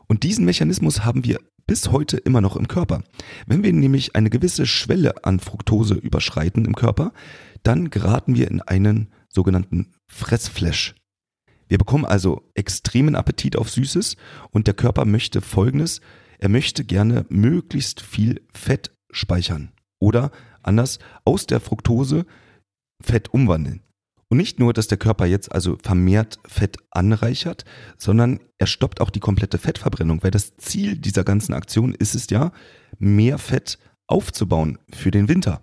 Und 0.07 0.23
diesen 0.23 0.45
Mechanismus 0.45 1.05
haben 1.05 1.23
wir 1.23 1.39
bis 1.69 1.91
heute 1.91 2.17
immer 2.17 2.41
noch 2.41 2.55
im 2.55 2.67
Körper. 2.67 3.03
Wenn 3.45 3.61
wir 3.61 3.71
nämlich 3.71 4.15
eine 4.15 4.31
gewisse 4.31 4.65
Schwelle 4.65 5.23
an 5.23 5.39
Fructose 5.39 5.93
überschreiten 5.93 6.65
im 6.65 6.73
Körper, 6.73 7.13
dann 7.61 7.91
geraten 7.91 8.35
wir 8.35 8.49
in 8.49 8.59
einen 8.63 9.13
sogenannten 9.31 9.91
Fressflash. 10.07 10.95
Wir 11.67 11.77
bekommen 11.77 12.05
also 12.05 12.49
extremen 12.55 13.15
Appetit 13.15 13.55
auf 13.55 13.69
Süßes 13.69 14.17
und 14.49 14.65
der 14.65 14.73
Körper 14.73 15.05
möchte 15.05 15.41
Folgendes, 15.41 16.01
er 16.39 16.49
möchte 16.49 16.83
gerne 16.83 17.27
möglichst 17.29 18.01
viel 18.01 18.41
Fett 18.51 18.89
speichern 19.11 19.71
oder 19.99 20.31
anders 20.63 20.97
aus 21.23 21.45
der 21.45 21.59
Fructose 21.59 22.25
Fett 22.99 23.31
umwandeln. 23.31 23.83
Und 24.29 24.37
nicht 24.37 24.59
nur, 24.59 24.73
dass 24.73 24.87
der 24.87 24.99
Körper 24.99 25.25
jetzt 25.25 25.51
also 25.51 25.77
vermehrt 25.81 26.39
Fett 26.45 26.77
anreichert, 26.91 27.65
sondern 27.97 28.39
er 28.59 28.67
stoppt 28.67 29.01
auch 29.01 29.09
die 29.09 29.19
komplette 29.19 29.57
Fettverbrennung, 29.57 30.23
weil 30.23 30.29
das 30.31 30.55
Ziel 30.57 30.97
dieser 30.97 31.23
ganzen 31.23 31.53
Aktion 31.53 31.95
ist 31.95 32.13
es 32.13 32.29
ja, 32.29 32.51
mehr 32.99 33.39
Fett 33.39 33.79
aufzubauen 34.07 34.77
für 34.93 35.09
den 35.09 35.27
Winter. 35.29 35.61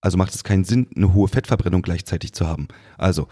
Also 0.00 0.16
macht 0.16 0.34
es 0.34 0.42
keinen 0.42 0.64
Sinn, 0.64 0.88
eine 0.96 1.12
hohe 1.12 1.28
Fettverbrennung 1.28 1.82
gleichzeitig 1.82 2.32
zu 2.32 2.46
haben. 2.46 2.68
Also 2.96 3.28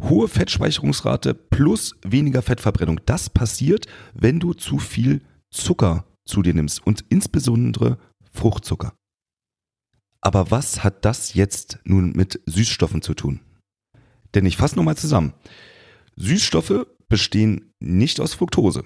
hohe 0.00 0.28
Fettspeicherungsrate 0.28 1.34
plus 1.34 1.96
weniger 2.04 2.42
Fettverbrennung. 2.42 3.00
Das 3.06 3.28
passiert, 3.28 3.86
wenn 4.14 4.38
du 4.38 4.54
zu 4.54 4.78
viel 4.78 5.20
Zucker 5.50 6.04
zu 6.24 6.42
dir 6.42 6.54
nimmst 6.54 6.86
und 6.86 7.04
insbesondere 7.08 7.98
Fruchtzucker. 8.32 8.92
Aber 10.20 10.50
was 10.50 10.82
hat 10.84 11.04
das 11.04 11.34
jetzt 11.34 11.78
nun 11.84 12.12
mit 12.12 12.40
Süßstoffen 12.46 13.02
zu 13.02 13.14
tun? 13.14 13.40
Denn 14.36 14.44
ich 14.44 14.58
fasse 14.58 14.76
nochmal 14.76 14.98
zusammen. 14.98 15.32
Süßstoffe 16.16 16.86
bestehen 17.08 17.72
nicht 17.80 18.20
aus 18.20 18.34
Fructose. 18.34 18.84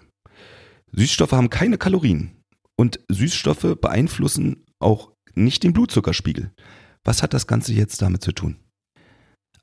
Süßstoffe 0.93 1.33
haben 1.33 1.51
keine 1.51 1.77
Kalorien. 1.77 2.45
Und 2.77 3.01
Süßstoffe 3.09 3.77
beeinflussen 3.81 4.65
auch 4.79 5.11
nicht 5.35 5.65
den 5.65 5.73
Blutzuckerspiegel. 5.73 6.53
Was 7.05 7.25
hat 7.25 7.35
das 7.35 7.49
Ganze 7.49 7.73
jetzt 7.73 8.01
damit 8.01 8.23
zu 8.23 8.31
tun? 8.31 8.59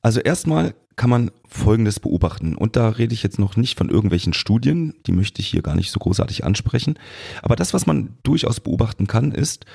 Also 0.01 0.19
erstmal 0.19 0.75
kann 0.97 1.09
man 1.09 1.31
Folgendes 1.47 2.01
beobachten. 2.01 2.55
Und 2.57 2.75
da 2.75 2.89
rede 2.89 3.13
ich 3.13 3.23
jetzt 3.23 3.39
noch 3.39 3.55
nicht 3.55 3.77
von 3.77 3.89
irgendwelchen 3.89 4.33
Studien, 4.33 4.93
die 5.05 5.13
möchte 5.13 5.41
ich 5.41 5.47
hier 5.47 5.61
gar 5.61 5.75
nicht 5.75 5.91
so 5.91 5.99
großartig 5.99 6.43
ansprechen. 6.43 6.99
Aber 7.41 7.55
das, 7.55 7.73
was 7.73 7.85
man 7.85 8.17
durchaus 8.23 8.59
beobachten 8.59 9.07
kann, 9.07 9.31
ist, 9.31 9.65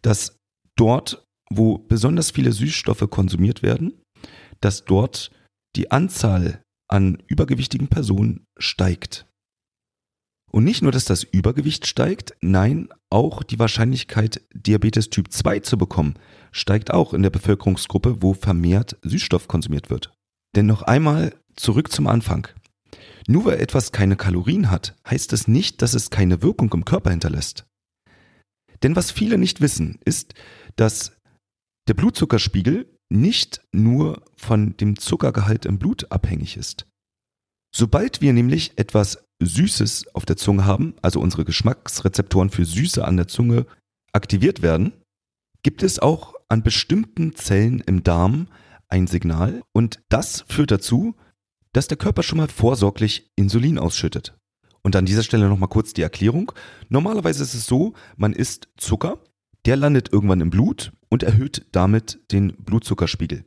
dass 0.00 0.38
dort, 0.74 1.26
wo 1.50 1.76
besonders 1.76 2.30
viele 2.30 2.52
Süßstoffe 2.52 3.10
konsumiert 3.10 3.62
werden, 3.62 3.92
dass 4.62 4.86
dort 4.86 5.30
die 5.76 5.90
Anzahl 5.90 6.62
an 6.88 7.22
übergewichtigen 7.26 7.88
Personen 7.88 8.46
steigt. 8.58 9.26
Und 10.50 10.64
nicht 10.64 10.82
nur, 10.82 10.90
dass 10.90 11.04
das 11.04 11.22
Übergewicht 11.22 11.86
steigt, 11.86 12.34
nein, 12.40 12.88
auch 13.08 13.44
die 13.44 13.58
Wahrscheinlichkeit, 13.58 14.42
Diabetes 14.52 15.08
Typ 15.08 15.30
2 15.30 15.60
zu 15.60 15.78
bekommen, 15.78 16.14
steigt 16.50 16.90
auch 16.90 17.14
in 17.14 17.22
der 17.22 17.30
Bevölkerungsgruppe, 17.30 18.20
wo 18.20 18.34
vermehrt 18.34 18.98
Süßstoff 19.02 19.46
konsumiert 19.46 19.90
wird. 19.90 20.12
Denn 20.56 20.66
noch 20.66 20.82
einmal 20.82 21.36
zurück 21.54 21.92
zum 21.92 22.08
Anfang. 22.08 22.48
Nur 23.28 23.44
weil 23.44 23.60
etwas 23.60 23.92
keine 23.92 24.16
Kalorien 24.16 24.70
hat, 24.70 24.96
heißt 25.08 25.32
es 25.32 25.46
nicht, 25.46 25.82
dass 25.82 25.94
es 25.94 26.10
keine 26.10 26.42
Wirkung 26.42 26.72
im 26.72 26.84
Körper 26.84 27.10
hinterlässt. 27.10 27.66
Denn 28.82 28.96
was 28.96 29.12
viele 29.12 29.38
nicht 29.38 29.60
wissen, 29.60 30.00
ist, 30.04 30.34
dass 30.74 31.12
der 31.86 31.94
Blutzuckerspiegel 31.94 32.98
nicht 33.10 33.60
nur 33.72 34.22
von 34.36 34.76
dem 34.76 34.98
Zuckergehalt 34.98 35.66
im 35.66 35.78
Blut 35.78 36.10
abhängig 36.10 36.56
ist. 36.56 36.86
Sobald 37.74 38.20
wir 38.20 38.32
nämlich 38.32 38.72
etwas 38.76 39.24
Süßes 39.42 40.14
auf 40.14 40.24
der 40.24 40.36
Zunge 40.36 40.64
haben, 40.64 40.94
also 41.02 41.20
unsere 41.20 41.44
Geschmacksrezeptoren 41.44 42.50
für 42.50 42.64
Süße 42.64 43.04
an 43.04 43.16
der 43.16 43.28
Zunge 43.28 43.66
aktiviert 44.12 44.62
werden, 44.62 44.92
gibt 45.62 45.82
es 45.82 45.98
auch 45.98 46.34
an 46.48 46.62
bestimmten 46.62 47.34
Zellen 47.36 47.80
im 47.80 48.02
Darm 48.02 48.48
ein 48.88 49.06
Signal 49.06 49.62
und 49.72 50.00
das 50.08 50.44
führt 50.48 50.70
dazu, 50.70 51.14
dass 51.72 51.86
der 51.86 51.96
Körper 51.96 52.22
schon 52.22 52.38
mal 52.38 52.48
vorsorglich 52.48 53.30
Insulin 53.36 53.78
ausschüttet. 53.78 54.36
Und 54.82 54.96
an 54.96 55.06
dieser 55.06 55.22
Stelle 55.22 55.48
nochmal 55.48 55.68
kurz 55.68 55.92
die 55.92 56.02
Erklärung. 56.02 56.52
Normalerweise 56.88 57.42
ist 57.42 57.54
es 57.54 57.66
so, 57.66 57.92
man 58.16 58.32
isst 58.32 58.68
Zucker, 58.76 59.22
der 59.66 59.76
landet 59.76 60.12
irgendwann 60.12 60.40
im 60.40 60.50
Blut 60.50 60.92
und 61.10 61.22
erhöht 61.22 61.66
damit 61.72 62.20
den 62.32 62.56
Blutzuckerspiegel. 62.56 63.44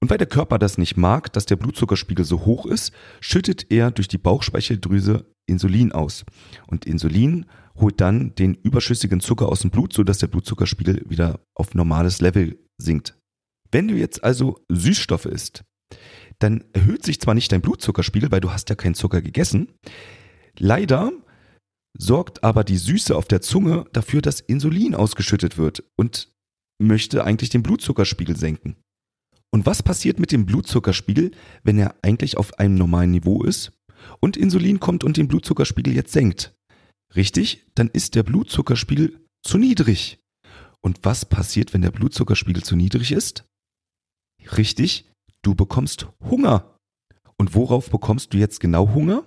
Und 0.00 0.10
weil 0.10 0.18
der 0.18 0.26
Körper 0.26 0.58
das 0.58 0.78
nicht 0.78 0.96
mag, 0.96 1.32
dass 1.32 1.46
der 1.46 1.56
Blutzuckerspiegel 1.56 2.24
so 2.24 2.44
hoch 2.44 2.66
ist, 2.66 2.92
schüttet 3.20 3.70
er 3.70 3.90
durch 3.90 4.08
die 4.08 4.18
Bauchspeicheldrüse 4.18 5.26
Insulin 5.46 5.92
aus. 5.92 6.24
Und 6.66 6.84
Insulin 6.84 7.46
holt 7.76 8.00
dann 8.00 8.34
den 8.34 8.54
überschüssigen 8.54 9.20
Zucker 9.20 9.48
aus 9.48 9.60
dem 9.60 9.70
Blut, 9.70 9.92
sodass 9.92 10.18
der 10.18 10.26
Blutzuckerspiegel 10.26 11.08
wieder 11.08 11.40
auf 11.54 11.74
normales 11.74 12.20
Level 12.20 12.58
sinkt. 12.78 13.18
Wenn 13.70 13.88
du 13.88 13.94
jetzt 13.94 14.22
also 14.22 14.60
Süßstoffe 14.70 15.26
isst, 15.26 15.64
dann 16.38 16.64
erhöht 16.72 17.04
sich 17.04 17.20
zwar 17.20 17.34
nicht 17.34 17.50
dein 17.52 17.62
Blutzuckerspiegel, 17.62 18.30
weil 18.30 18.40
du 18.40 18.52
hast 18.52 18.68
ja 18.68 18.76
keinen 18.76 18.94
Zucker 18.94 19.22
gegessen. 19.22 19.72
Leider 20.58 21.12
sorgt 21.98 22.44
aber 22.44 22.64
die 22.64 22.76
Süße 22.76 23.16
auf 23.16 23.26
der 23.26 23.40
Zunge 23.40 23.86
dafür, 23.92 24.20
dass 24.20 24.40
Insulin 24.40 24.94
ausgeschüttet 24.94 25.56
wird 25.56 25.82
und 25.96 26.35
möchte 26.78 27.24
eigentlich 27.24 27.50
den 27.50 27.62
Blutzuckerspiegel 27.62 28.36
senken. 28.36 28.76
Und 29.52 29.66
was 29.66 29.82
passiert 29.82 30.18
mit 30.18 30.32
dem 30.32 30.46
Blutzuckerspiegel, 30.46 31.30
wenn 31.62 31.78
er 31.78 31.94
eigentlich 32.02 32.36
auf 32.36 32.58
einem 32.58 32.74
normalen 32.74 33.10
Niveau 33.10 33.42
ist 33.44 33.72
und 34.20 34.36
Insulin 34.36 34.80
kommt 34.80 35.04
und 35.04 35.16
den 35.16 35.28
Blutzuckerspiegel 35.28 35.94
jetzt 35.94 36.12
senkt? 36.12 36.54
Richtig, 37.14 37.64
dann 37.74 37.88
ist 37.88 38.14
der 38.14 38.22
Blutzuckerspiegel 38.22 39.20
zu 39.42 39.58
niedrig. 39.58 40.18
Und 40.82 41.00
was 41.02 41.24
passiert, 41.24 41.72
wenn 41.72 41.82
der 41.82 41.90
Blutzuckerspiegel 41.90 42.62
zu 42.62 42.76
niedrig 42.76 43.12
ist? 43.12 43.44
Richtig, 44.56 45.10
du 45.42 45.54
bekommst 45.54 46.08
Hunger. 46.22 46.76
Und 47.38 47.54
worauf 47.54 47.90
bekommst 47.90 48.34
du 48.34 48.38
jetzt 48.38 48.60
genau 48.60 48.92
Hunger? 48.94 49.24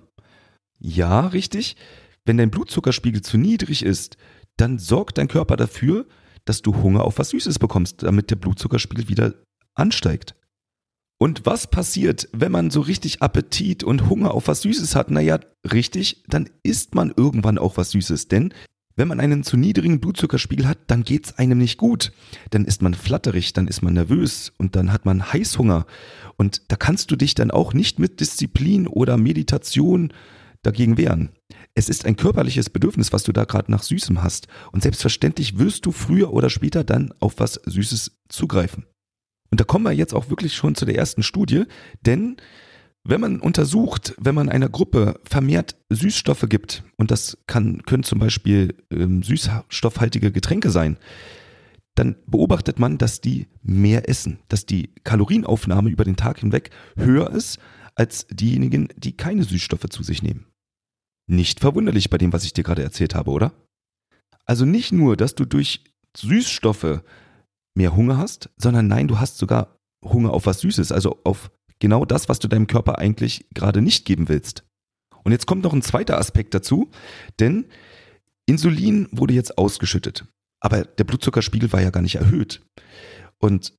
Ja, 0.78 1.26
richtig. 1.26 1.76
Wenn 2.24 2.36
dein 2.36 2.50
Blutzuckerspiegel 2.50 3.22
zu 3.22 3.38
niedrig 3.38 3.82
ist, 3.82 4.16
dann 4.56 4.78
sorgt 4.78 5.18
dein 5.18 5.28
Körper 5.28 5.56
dafür, 5.56 6.06
dass 6.44 6.62
du 6.62 6.82
Hunger 6.82 7.04
auf 7.04 7.18
was 7.18 7.30
Süßes 7.30 7.58
bekommst, 7.58 8.02
damit 8.02 8.30
der 8.30 8.36
Blutzuckerspiegel 8.36 9.08
wieder 9.08 9.34
ansteigt. 9.74 10.34
Und 11.18 11.44
was 11.44 11.66
passiert, 11.66 12.28
wenn 12.32 12.50
man 12.50 12.70
so 12.70 12.80
richtig 12.80 13.20
Appetit 13.20 13.84
und 13.84 14.08
Hunger 14.08 14.32
auf 14.32 14.48
was 14.48 14.62
Süßes 14.62 14.96
hat? 14.96 15.10
Naja, 15.10 15.38
richtig, 15.70 16.24
dann 16.28 16.48
isst 16.62 16.94
man 16.94 17.12
irgendwann 17.14 17.58
auch 17.58 17.76
was 17.76 17.90
Süßes. 17.90 18.28
Denn 18.28 18.54
wenn 18.96 19.08
man 19.08 19.20
einen 19.20 19.44
zu 19.44 19.56
niedrigen 19.56 20.00
Blutzuckerspiegel 20.00 20.66
hat, 20.66 20.78
dann 20.86 21.04
geht's 21.04 21.38
einem 21.38 21.58
nicht 21.58 21.78
gut. 21.78 22.12
Dann 22.50 22.64
ist 22.64 22.80
man 22.80 22.94
flatterig, 22.94 23.52
dann 23.52 23.68
ist 23.68 23.82
man 23.82 23.94
nervös 23.94 24.52
und 24.56 24.76
dann 24.76 24.92
hat 24.92 25.04
man 25.04 25.32
Heißhunger. 25.32 25.86
Und 26.36 26.62
da 26.68 26.76
kannst 26.76 27.10
du 27.10 27.16
dich 27.16 27.34
dann 27.34 27.50
auch 27.50 27.74
nicht 27.74 27.98
mit 27.98 28.20
Disziplin 28.20 28.86
oder 28.86 29.16
Meditation 29.16 30.12
dagegen 30.62 30.96
wehren. 30.96 31.30
Es 31.74 31.88
ist 31.88 32.04
ein 32.04 32.16
körperliches 32.16 32.70
Bedürfnis, 32.70 33.12
was 33.12 33.22
du 33.22 33.32
da 33.32 33.44
gerade 33.44 33.70
nach 33.70 33.82
Süßem 33.82 34.22
hast. 34.22 34.48
Und 34.72 34.82
selbstverständlich 34.82 35.58
wirst 35.58 35.86
du 35.86 35.92
früher 35.92 36.32
oder 36.32 36.50
später 36.50 36.84
dann 36.84 37.12
auf 37.20 37.34
was 37.38 37.54
Süßes 37.64 38.18
zugreifen. 38.28 38.86
Und 39.50 39.60
da 39.60 39.64
kommen 39.64 39.84
wir 39.84 39.92
jetzt 39.92 40.14
auch 40.14 40.30
wirklich 40.30 40.54
schon 40.54 40.74
zu 40.74 40.84
der 40.84 40.96
ersten 40.96 41.22
Studie, 41.22 41.64
denn 42.02 42.36
wenn 43.02 43.20
man 43.20 43.40
untersucht, 43.40 44.14
wenn 44.18 44.34
man 44.34 44.48
einer 44.48 44.68
Gruppe 44.68 45.18
vermehrt 45.24 45.76
Süßstoffe 45.88 46.46
gibt, 46.48 46.84
und 46.96 47.10
das 47.10 47.38
kann, 47.46 47.82
können 47.82 48.02
zum 48.02 48.18
Beispiel 48.18 48.76
ähm, 48.90 49.22
süßstoffhaltige 49.22 50.32
Getränke 50.32 50.70
sein, 50.70 50.98
dann 51.94 52.16
beobachtet 52.26 52.78
man, 52.78 52.98
dass 52.98 53.20
die 53.20 53.48
mehr 53.62 54.08
essen, 54.08 54.38
dass 54.48 54.66
die 54.66 54.94
Kalorienaufnahme 55.02 55.90
über 55.90 56.04
den 56.04 56.16
Tag 56.16 56.40
hinweg 56.40 56.70
höher 56.96 57.30
ist 57.30 57.58
als 58.00 58.26
diejenigen, 58.30 58.88
die 58.96 59.14
keine 59.14 59.44
Süßstoffe 59.44 59.90
zu 59.90 60.02
sich 60.02 60.22
nehmen. 60.22 60.46
Nicht 61.28 61.60
verwunderlich 61.60 62.08
bei 62.08 62.16
dem, 62.16 62.32
was 62.32 62.44
ich 62.44 62.54
dir 62.54 62.64
gerade 62.64 62.82
erzählt 62.82 63.14
habe, 63.14 63.30
oder? 63.30 63.52
Also 64.46 64.64
nicht 64.64 64.90
nur, 64.90 65.18
dass 65.18 65.34
du 65.34 65.44
durch 65.44 65.84
Süßstoffe 66.16 67.02
mehr 67.76 67.94
Hunger 67.94 68.16
hast, 68.16 68.48
sondern 68.56 68.88
nein, 68.88 69.06
du 69.06 69.18
hast 69.18 69.36
sogar 69.36 69.76
Hunger 70.02 70.32
auf 70.32 70.46
was 70.46 70.60
Süßes, 70.60 70.92
also 70.92 71.20
auf 71.24 71.50
genau 71.78 72.06
das, 72.06 72.30
was 72.30 72.38
du 72.38 72.48
deinem 72.48 72.66
Körper 72.66 72.98
eigentlich 72.98 73.44
gerade 73.52 73.82
nicht 73.82 74.06
geben 74.06 74.30
willst. 74.30 74.64
Und 75.22 75.32
jetzt 75.32 75.46
kommt 75.46 75.62
noch 75.62 75.74
ein 75.74 75.82
zweiter 75.82 76.16
Aspekt 76.16 76.54
dazu, 76.54 76.90
denn 77.38 77.66
Insulin 78.46 79.08
wurde 79.12 79.34
jetzt 79.34 79.58
ausgeschüttet, 79.58 80.24
aber 80.58 80.84
der 80.84 81.04
Blutzuckerspiegel 81.04 81.70
war 81.74 81.82
ja 81.82 81.90
gar 81.90 82.00
nicht 82.00 82.16
erhöht. 82.16 82.62
Und 83.38 83.74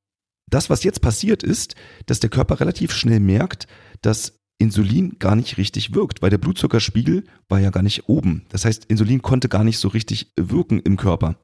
das, 0.51 0.69
was 0.69 0.83
jetzt 0.83 1.01
passiert 1.01 1.41
ist, 1.41 1.75
dass 2.05 2.19
der 2.19 2.29
Körper 2.29 2.59
relativ 2.59 2.91
schnell 2.91 3.19
merkt, 3.19 3.67
dass 4.01 4.37
Insulin 4.61 5.17
gar 5.17 5.35
nicht 5.35 5.57
richtig 5.57 5.93
wirkt, 5.95 6.21
weil 6.21 6.29
der 6.29 6.37
Blutzuckerspiegel 6.37 7.23
war 7.49 7.59
ja 7.59 7.71
gar 7.71 7.83
nicht 7.83 8.07
oben. 8.07 8.45
Das 8.49 8.63
heißt, 8.65 8.85
Insulin 8.85 9.21
konnte 9.21 9.49
gar 9.49 9.63
nicht 9.63 9.79
so 9.79 9.87
richtig 9.87 10.31
wirken 10.39 10.79
im 10.79 10.97
Körper. 10.97 11.35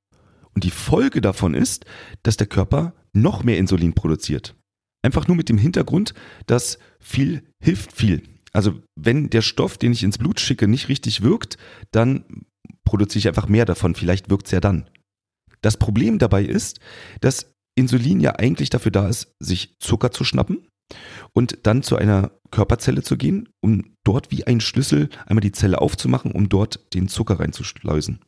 Und 0.54 0.64
die 0.64 0.72
Folge 0.72 1.20
davon 1.20 1.54
ist, 1.54 1.86
dass 2.24 2.38
der 2.38 2.48
Körper 2.48 2.94
noch 3.14 3.44
mehr 3.44 3.58
Insulin 3.58 3.94
produziert. 3.94 4.56
Einfach 5.04 5.28
nur 5.28 5.38
mit 5.38 5.50
dem 5.50 5.58
Hintergrund, 5.58 6.14
dass 6.46 6.78
viel 7.00 7.44
hilft 7.64 7.94
viel. 7.94 8.24
Also 8.54 8.80
wenn 8.96 9.30
der 9.30 9.42
Stoff, 9.42 9.78
den 9.78 9.92
ich 9.92 10.04
ins 10.04 10.18
Blut 10.18 10.40
schicke, 10.40 10.68
nicht 10.68 10.90
richtig 10.90 11.22
wirkt, 11.22 11.58
dann 11.92 12.46
produziere 12.86 13.20
ich 13.20 13.28
einfach 13.28 13.48
mehr 13.48 13.66
davon. 13.66 13.96
Vielleicht 13.96 14.30
wirkt 14.30 14.48
es 14.48 14.52
ja 14.52 14.60
dann. 14.60 14.90
Das 15.62 15.78
Problem 15.78 16.20
dabei 16.20 16.44
ist, 16.44 16.80
dass 17.22 17.52
Insulin 17.76 18.20
ja 18.20 18.36
eigentlich 18.36 18.70
dafür 18.70 18.92
da 18.92 19.08
ist, 19.08 19.36
sich 19.40 19.76
Zucker 19.80 20.12
zu 20.12 20.24
schnappen 20.24 20.67
und 21.34 21.60
dann 21.63 21.84
zu 21.84 21.96
einer 21.96 22.32
Körperzelle 22.51 23.03
zu 23.03 23.17
gehen, 23.17 23.50
um 23.62 23.96
dort 24.03 24.32
wie 24.32 24.46
ein 24.46 24.62
Schlüssel 24.62 25.10
einmal 25.25 25.41
die 25.41 25.51
Zelle 25.51 25.82
aufzumachen, 25.82 26.32
um 26.32 26.50
dort 26.50 26.94
den 26.94 27.08
Zucker 27.08 27.39
reinzuschleusen. 27.39 28.20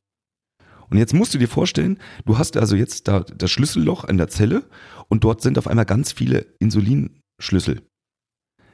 Und 0.90 0.98
jetzt 0.98 1.14
musst 1.14 1.34
du 1.34 1.38
dir 1.38 1.48
vorstellen, 1.48 2.00
du 2.26 2.38
hast 2.38 2.58
also 2.58 2.76
jetzt 2.76 3.08
da 3.08 3.22
das 3.22 3.52
Schlüsselloch 3.52 4.06
an 4.06 4.18
der 4.18 4.28
Zelle 4.28 4.64
und 5.08 5.24
dort 5.24 5.42
sind 5.42 5.58
auf 5.58 5.68
einmal 5.68 5.86
ganz 5.86 6.12
viele 6.12 6.48
Insulinschlüssel. 6.60 7.82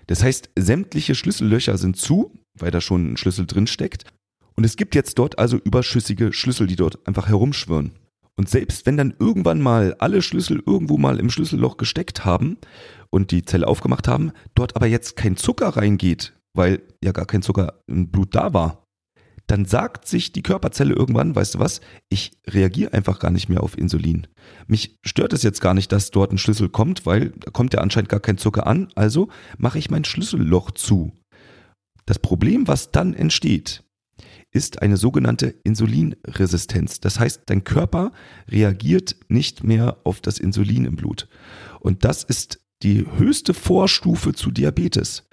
Das 0.07 0.23
heißt, 0.23 0.51
sämtliche 0.57 1.15
Schlüssellöcher 1.15 1.77
sind 1.77 1.97
zu, 1.97 2.33
weil 2.57 2.71
da 2.71 2.79
schon 2.79 3.13
ein 3.13 3.17
Schlüssel 3.17 3.45
drin 3.45 3.67
steckt. 3.67 4.05
Und 4.55 4.63
es 4.63 4.77
gibt 4.77 4.95
jetzt 4.95 5.19
dort 5.19 5.39
also 5.39 5.57
überschüssige 5.57 6.31
Schlüssel, 6.31 6.67
die 6.67 6.77
dort 6.77 7.05
einfach 7.07 7.27
herumschwirren. 7.27 7.91
Und 8.37 8.49
selbst 8.49 8.85
wenn 8.85 8.97
dann 8.97 9.13
irgendwann 9.17 9.61
mal 9.61 9.95
alle 9.99 10.21
Schlüssel 10.21 10.61
irgendwo 10.65 10.97
mal 10.97 11.19
im 11.19 11.29
Schlüsselloch 11.29 11.77
gesteckt 11.77 12.25
haben 12.25 12.57
und 13.15 13.31
die 13.31 13.45
Zelle 13.45 13.65
aufgemacht 13.65 14.09
haben, 14.09 14.33
dort 14.55 14.75
aber 14.75 14.87
jetzt 14.87 15.15
kein 15.15 15.37
Zucker 15.37 15.69
reingeht, 15.69 16.33
weil 16.53 16.81
ja 17.01 17.13
gar 17.13 17.25
kein 17.25 17.41
Zucker 17.41 17.81
im 17.87 18.11
Blut 18.11 18.35
da 18.35 18.53
war, 18.53 18.83
dann 19.47 19.63
sagt 19.63 20.05
sich 20.05 20.33
die 20.33 20.43
Körperzelle 20.43 20.93
irgendwann, 20.93 21.33
weißt 21.33 21.55
du 21.55 21.59
was, 21.59 21.79
ich 22.09 22.33
reagiere 22.45 22.91
einfach 22.91 23.19
gar 23.19 23.31
nicht 23.31 23.47
mehr 23.47 23.63
auf 23.63 23.77
Insulin. 23.77 24.27
Mich 24.67 24.97
stört 25.05 25.31
es 25.31 25.43
jetzt 25.43 25.61
gar 25.61 25.73
nicht, 25.73 25.93
dass 25.93 26.11
dort 26.11 26.33
ein 26.33 26.37
Schlüssel 26.37 26.67
kommt, 26.67 27.05
weil 27.05 27.29
da 27.29 27.51
kommt 27.51 27.73
ja 27.73 27.79
anscheinend 27.79 28.09
gar 28.09 28.19
kein 28.19 28.37
Zucker 28.37 28.67
an, 28.67 28.89
also 28.95 29.29
mache 29.57 29.79
ich 29.79 29.89
mein 29.89 30.03
Schlüsselloch 30.03 30.71
zu. 30.71 31.13
Das 32.05 32.19
Problem, 32.19 32.67
was 32.67 32.91
dann 32.91 33.13
entsteht, 33.13 33.81
ist 34.51 34.81
eine 34.81 34.97
sogenannte 34.97 35.55
Insulinresistenz. 35.63 36.99
Das 36.99 37.19
heißt, 37.19 37.43
dein 37.45 37.63
Körper 37.63 38.11
reagiert 38.49 39.15
nicht 39.29 39.63
mehr 39.63 39.97
auf 40.03 40.19
das 40.19 40.37
Insulin 40.37 40.83
im 40.85 40.97
Blut. 40.97 41.29
Und 41.79 42.03
das 42.03 42.23
ist 42.23 42.64
die 42.85 43.05
höchste 43.17 43.53
Vorstufe 43.53 44.33
zu 44.33 44.51
Diabetes. 44.51 45.27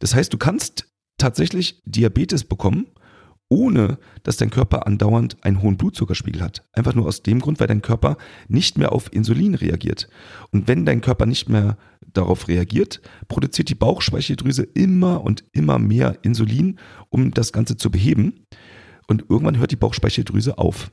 Das 0.00 0.14
heißt, 0.14 0.32
du 0.32 0.38
kannst 0.38 0.86
tatsächlich 1.16 1.80
Diabetes 1.86 2.44
bekommen 2.44 2.88
ohne 3.48 3.98
dass 4.22 4.36
dein 4.36 4.50
Körper 4.50 4.86
andauernd 4.86 5.36
einen 5.44 5.62
hohen 5.62 5.76
Blutzuckerspiegel 5.76 6.42
hat. 6.42 6.64
Einfach 6.72 6.94
nur 6.94 7.06
aus 7.06 7.22
dem 7.22 7.40
Grund, 7.40 7.60
weil 7.60 7.68
dein 7.68 7.82
Körper 7.82 8.16
nicht 8.48 8.76
mehr 8.76 8.92
auf 8.92 9.12
Insulin 9.12 9.54
reagiert. 9.54 10.08
Und 10.50 10.66
wenn 10.68 10.84
dein 10.84 11.00
Körper 11.00 11.26
nicht 11.26 11.48
mehr 11.48 11.76
darauf 12.12 12.48
reagiert, 12.48 13.00
produziert 13.28 13.68
die 13.68 13.74
Bauchspeicheldrüse 13.74 14.62
immer 14.62 15.22
und 15.22 15.44
immer 15.52 15.78
mehr 15.78 16.18
Insulin, 16.22 16.78
um 17.08 17.30
das 17.32 17.52
Ganze 17.52 17.76
zu 17.76 17.90
beheben. 17.90 18.44
Und 19.06 19.26
irgendwann 19.28 19.58
hört 19.58 19.70
die 19.70 19.76
Bauchspeicheldrüse 19.76 20.58
auf. 20.58 20.90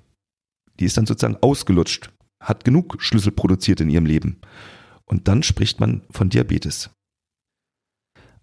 Die 0.80 0.86
ist 0.86 0.98
dann 0.98 1.06
sozusagen 1.06 1.38
ausgelutscht, 1.42 2.12
hat 2.40 2.64
genug 2.64 3.02
Schlüssel 3.02 3.32
produziert 3.32 3.82
in 3.82 3.90
ihrem 3.90 4.06
Leben. 4.06 4.42
Und 5.06 5.28
dann 5.28 5.44
spricht 5.44 5.80
man 5.80 6.02
von 6.10 6.30
Diabetes. 6.30 6.90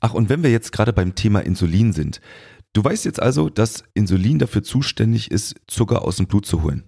Ach, 0.01 0.15
und 0.15 0.29
wenn 0.29 0.43
wir 0.43 0.51
jetzt 0.51 0.73
gerade 0.73 0.93
beim 0.93 1.15
Thema 1.15 1.41
Insulin 1.41 1.93
sind, 1.93 2.21
Du 2.73 2.85
weißt 2.85 3.05
jetzt 3.05 3.21
also, 3.21 3.49
dass 3.49 3.85
Insulin 3.95 4.39
dafür 4.39 4.63
zuständig 4.63 5.31
ist, 5.31 5.57
Zucker 5.67 6.03
aus 6.03 6.17
dem 6.17 6.27
Blut 6.27 6.47
zu 6.47 6.63
holen. 6.63 6.85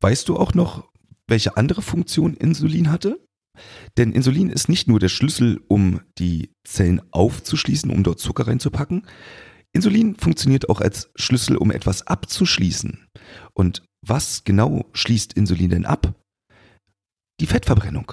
Weißt 0.00 0.28
du 0.28 0.36
auch 0.36 0.54
noch, 0.54 0.88
welche 1.26 1.56
andere 1.56 1.82
Funktion 1.82 2.34
Insulin 2.34 2.90
hatte? 2.90 3.20
Denn 3.96 4.12
Insulin 4.12 4.50
ist 4.50 4.68
nicht 4.68 4.86
nur 4.86 5.00
der 5.00 5.08
Schlüssel, 5.08 5.60
um 5.66 6.00
die 6.18 6.52
Zellen 6.64 7.02
aufzuschließen, 7.10 7.90
um 7.90 8.04
dort 8.04 8.20
Zucker 8.20 8.46
reinzupacken. 8.46 9.06
Insulin 9.72 10.14
funktioniert 10.14 10.70
auch 10.70 10.80
als 10.80 11.10
Schlüssel, 11.16 11.56
um 11.56 11.72
etwas 11.72 12.06
abzuschließen. 12.06 13.08
Und 13.54 13.82
was 14.06 14.44
genau 14.44 14.86
schließt 14.92 15.32
Insulin 15.32 15.70
denn 15.70 15.84
ab? 15.84 16.14
Die 17.40 17.46
Fettverbrennung. 17.46 18.12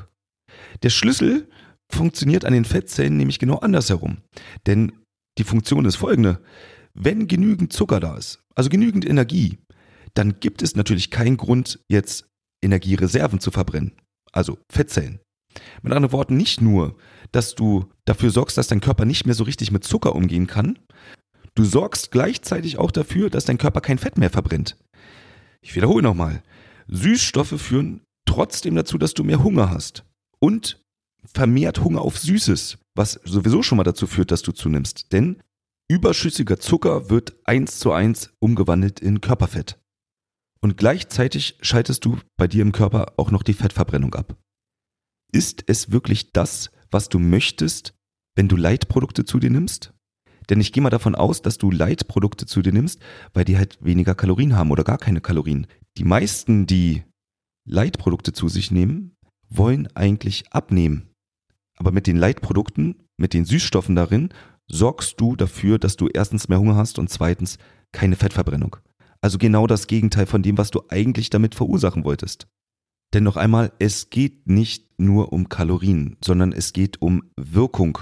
Der 0.83 0.89
Schlüssel 0.89 1.49
funktioniert 1.91 2.45
an 2.45 2.53
den 2.53 2.65
Fettzellen 2.65 3.17
nämlich 3.17 3.39
genau 3.39 3.57
andersherum. 3.57 4.17
Denn 4.65 4.91
die 5.37 5.43
Funktion 5.43 5.85
ist 5.85 5.95
folgende. 5.95 6.41
Wenn 6.93 7.27
genügend 7.27 7.73
Zucker 7.73 7.99
da 7.99 8.17
ist, 8.17 8.39
also 8.55 8.69
genügend 8.69 9.05
Energie, 9.07 9.57
dann 10.13 10.39
gibt 10.39 10.61
es 10.61 10.75
natürlich 10.75 11.11
keinen 11.11 11.37
Grund, 11.37 11.79
jetzt 11.89 12.25
Energiereserven 12.63 13.39
zu 13.39 13.51
verbrennen, 13.51 13.93
also 14.31 14.57
Fettzellen. 14.71 15.19
Mit 15.81 15.93
anderen 15.93 16.13
Worten, 16.13 16.37
nicht 16.37 16.61
nur, 16.61 16.97
dass 17.31 17.55
du 17.55 17.89
dafür 18.05 18.29
sorgst, 18.29 18.57
dass 18.57 18.67
dein 18.67 18.81
Körper 18.81 19.05
nicht 19.05 19.25
mehr 19.25 19.35
so 19.35 19.43
richtig 19.43 19.71
mit 19.71 19.83
Zucker 19.83 20.15
umgehen 20.15 20.47
kann, 20.47 20.79
du 21.53 21.63
sorgst 21.63 22.11
gleichzeitig 22.11 22.77
auch 22.77 22.91
dafür, 22.91 23.29
dass 23.29 23.45
dein 23.45 23.57
Körper 23.57 23.81
kein 23.81 23.97
Fett 23.97 24.17
mehr 24.17 24.29
verbrennt. 24.29 24.77
Ich 25.61 25.75
wiederhole 25.75 26.03
nochmal. 26.03 26.43
Süßstoffe 26.87 27.59
führen 27.59 28.01
trotzdem 28.25 28.75
dazu, 28.75 28.97
dass 28.97 29.13
du 29.13 29.23
mehr 29.23 29.43
Hunger 29.43 29.69
hast 29.69 30.03
und 30.39 30.81
vermehrt 31.25 31.83
Hunger 31.83 32.01
auf 32.01 32.17
Süßes 32.17 32.77
was 32.95 33.19
sowieso 33.25 33.61
schon 33.61 33.77
mal 33.77 33.83
dazu 33.83 34.07
führt, 34.07 34.31
dass 34.31 34.41
du 34.41 34.51
zunimmst. 34.51 35.11
Denn 35.11 35.43
überschüssiger 35.89 36.59
Zucker 36.59 37.09
wird 37.09 37.35
eins 37.43 37.79
zu 37.79 37.91
eins 37.91 38.33
umgewandelt 38.39 38.99
in 38.99 39.21
Körperfett. 39.21 39.79
Und 40.61 40.77
gleichzeitig 40.77 41.57
schaltest 41.61 42.05
du 42.05 42.17
bei 42.37 42.47
dir 42.47 42.63
im 42.63 42.71
Körper 42.71 43.13
auch 43.17 43.29
noch 43.29 43.43
die 43.43 43.53
Fettverbrennung 43.53 44.15
ab. 44.15 44.35
Ist 45.31 45.63
es 45.67 45.91
wirklich 45.91 46.31
das, 46.31 46.71
was 46.89 47.09
du 47.09 47.19
möchtest, 47.19 47.93
wenn 48.35 48.47
du 48.47 48.55
Leitprodukte 48.55 49.25
zu 49.25 49.39
dir 49.39 49.49
nimmst? 49.49 49.93
Denn 50.49 50.61
ich 50.61 50.71
gehe 50.71 50.81
mal 50.81 50.89
davon 50.89 51.15
aus, 51.15 51.41
dass 51.41 51.57
du 51.57 51.71
Leitprodukte 51.71 52.45
zu 52.45 52.61
dir 52.61 52.71
nimmst, 52.71 52.99
weil 53.33 53.45
die 53.45 53.57
halt 53.57 53.83
weniger 53.83 54.15
Kalorien 54.15 54.55
haben 54.55 54.71
oder 54.71 54.83
gar 54.83 54.97
keine 54.97 55.19
Kalorien. 55.19 55.67
Die 55.97 56.03
meisten, 56.03 56.67
die 56.67 57.03
Leitprodukte 57.65 58.33
zu 58.33 58.47
sich 58.47 58.71
nehmen, 58.71 59.15
wollen 59.49 59.87
eigentlich 59.95 60.45
abnehmen. 60.51 61.09
Aber 61.77 61.91
mit 61.91 62.07
den 62.07 62.17
Leitprodukten, 62.17 63.03
mit 63.17 63.33
den 63.33 63.45
Süßstoffen 63.45 63.95
darin, 63.95 64.29
sorgst 64.67 65.19
du 65.19 65.35
dafür, 65.35 65.77
dass 65.77 65.97
du 65.97 66.07
erstens 66.07 66.47
mehr 66.47 66.59
Hunger 66.59 66.75
hast 66.75 66.99
und 66.99 67.09
zweitens 67.09 67.57
keine 67.91 68.15
Fettverbrennung. 68.15 68.77
Also 69.21 69.37
genau 69.37 69.67
das 69.67 69.87
Gegenteil 69.87 70.25
von 70.25 70.43
dem, 70.43 70.57
was 70.57 70.71
du 70.71 70.83
eigentlich 70.89 71.29
damit 71.29 71.55
verursachen 71.55 72.03
wolltest. 72.03 72.47
Denn 73.13 73.23
noch 73.23 73.37
einmal, 73.37 73.71
es 73.79 74.09
geht 74.09 74.47
nicht 74.47 74.99
nur 74.99 75.31
um 75.33 75.49
Kalorien, 75.49 76.17
sondern 76.23 76.51
es 76.51 76.73
geht 76.73 77.01
um 77.01 77.23
Wirkung. 77.37 77.99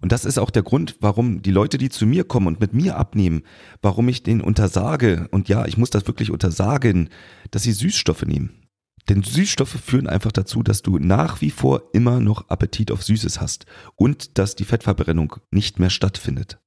Und 0.00 0.10
das 0.10 0.24
ist 0.24 0.38
auch 0.38 0.50
der 0.50 0.64
Grund, 0.64 0.96
warum 1.00 1.42
die 1.42 1.52
Leute, 1.52 1.78
die 1.78 1.88
zu 1.88 2.06
mir 2.06 2.24
kommen 2.24 2.48
und 2.48 2.60
mit 2.60 2.74
mir 2.74 2.96
abnehmen, 2.96 3.42
warum 3.82 4.08
ich 4.08 4.24
denen 4.24 4.40
untersage, 4.40 5.28
und 5.30 5.48
ja, 5.48 5.64
ich 5.66 5.76
muss 5.76 5.90
das 5.90 6.08
wirklich 6.08 6.30
untersagen, 6.30 7.08
dass 7.52 7.62
sie 7.62 7.72
Süßstoffe 7.72 8.26
nehmen. 8.26 8.61
Denn 9.08 9.22
Süßstoffe 9.22 9.80
führen 9.84 10.06
einfach 10.06 10.32
dazu, 10.32 10.62
dass 10.62 10.82
du 10.82 10.98
nach 10.98 11.40
wie 11.40 11.50
vor 11.50 11.82
immer 11.92 12.20
noch 12.20 12.48
Appetit 12.48 12.90
auf 12.90 13.02
Süßes 13.02 13.40
hast 13.40 13.66
und 13.96 14.38
dass 14.38 14.54
die 14.54 14.64
Fettverbrennung 14.64 15.36
nicht 15.50 15.78
mehr 15.78 15.90
stattfindet. 15.90 16.58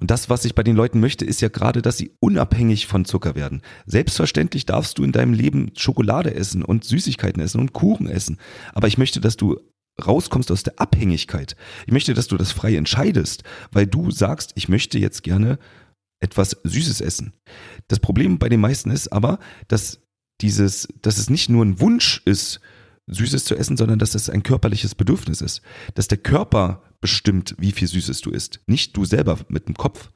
Und 0.00 0.10
das, 0.10 0.28
was 0.28 0.44
ich 0.44 0.54
bei 0.54 0.62
den 0.62 0.76
Leuten 0.76 1.00
möchte, 1.00 1.24
ist 1.24 1.40
ja 1.40 1.48
gerade, 1.48 1.80
dass 1.80 1.96
sie 1.96 2.12
unabhängig 2.20 2.86
von 2.86 3.04
Zucker 3.04 3.34
werden. 3.34 3.62
Selbstverständlich 3.86 4.66
darfst 4.66 4.98
du 4.98 5.04
in 5.04 5.12
deinem 5.12 5.32
Leben 5.32 5.70
Schokolade 5.76 6.34
essen 6.34 6.62
und 6.64 6.84
Süßigkeiten 6.84 7.42
essen 7.42 7.60
und 7.60 7.72
Kuchen 7.72 8.08
essen. 8.08 8.38
Aber 8.72 8.88
ich 8.88 8.98
möchte, 8.98 9.20
dass 9.20 9.36
du 9.36 9.60
rauskommst 10.04 10.50
aus 10.50 10.62
der 10.62 10.80
Abhängigkeit. 10.80 11.56
Ich 11.86 11.92
möchte, 11.92 12.14
dass 12.14 12.26
du 12.26 12.36
das 12.36 12.52
frei 12.52 12.76
entscheidest, 12.76 13.44
weil 13.70 13.86
du 13.86 14.10
sagst, 14.10 14.52
ich 14.56 14.68
möchte 14.68 14.98
jetzt 14.98 15.22
gerne 15.22 15.58
etwas 16.20 16.56
Süßes 16.64 17.00
essen. 17.00 17.32
Das 17.88 18.00
Problem 18.00 18.38
bei 18.38 18.48
den 18.48 18.60
meisten 18.60 18.90
ist 18.90 19.08
aber, 19.08 19.38
dass 19.68 20.00
dieses, 20.44 20.86
dass 21.00 21.16
es 21.16 21.30
nicht 21.30 21.48
nur 21.48 21.64
ein 21.64 21.80
Wunsch 21.80 22.20
ist, 22.26 22.60
Süßes 23.06 23.46
zu 23.46 23.56
essen, 23.56 23.78
sondern 23.78 23.98
dass 23.98 24.14
es 24.14 24.28
ein 24.28 24.42
körperliches 24.42 24.94
Bedürfnis 24.94 25.40
ist. 25.40 25.62
Dass 25.94 26.06
der 26.06 26.18
Körper 26.18 26.82
bestimmt, 27.00 27.54
wie 27.58 27.72
viel 27.72 27.88
Süßes 27.88 28.20
du 28.20 28.30
isst, 28.30 28.60
nicht 28.66 28.94
du 28.94 29.06
selber 29.06 29.38
mit 29.48 29.68
dem 29.68 29.74
Kopf. 29.74 30.10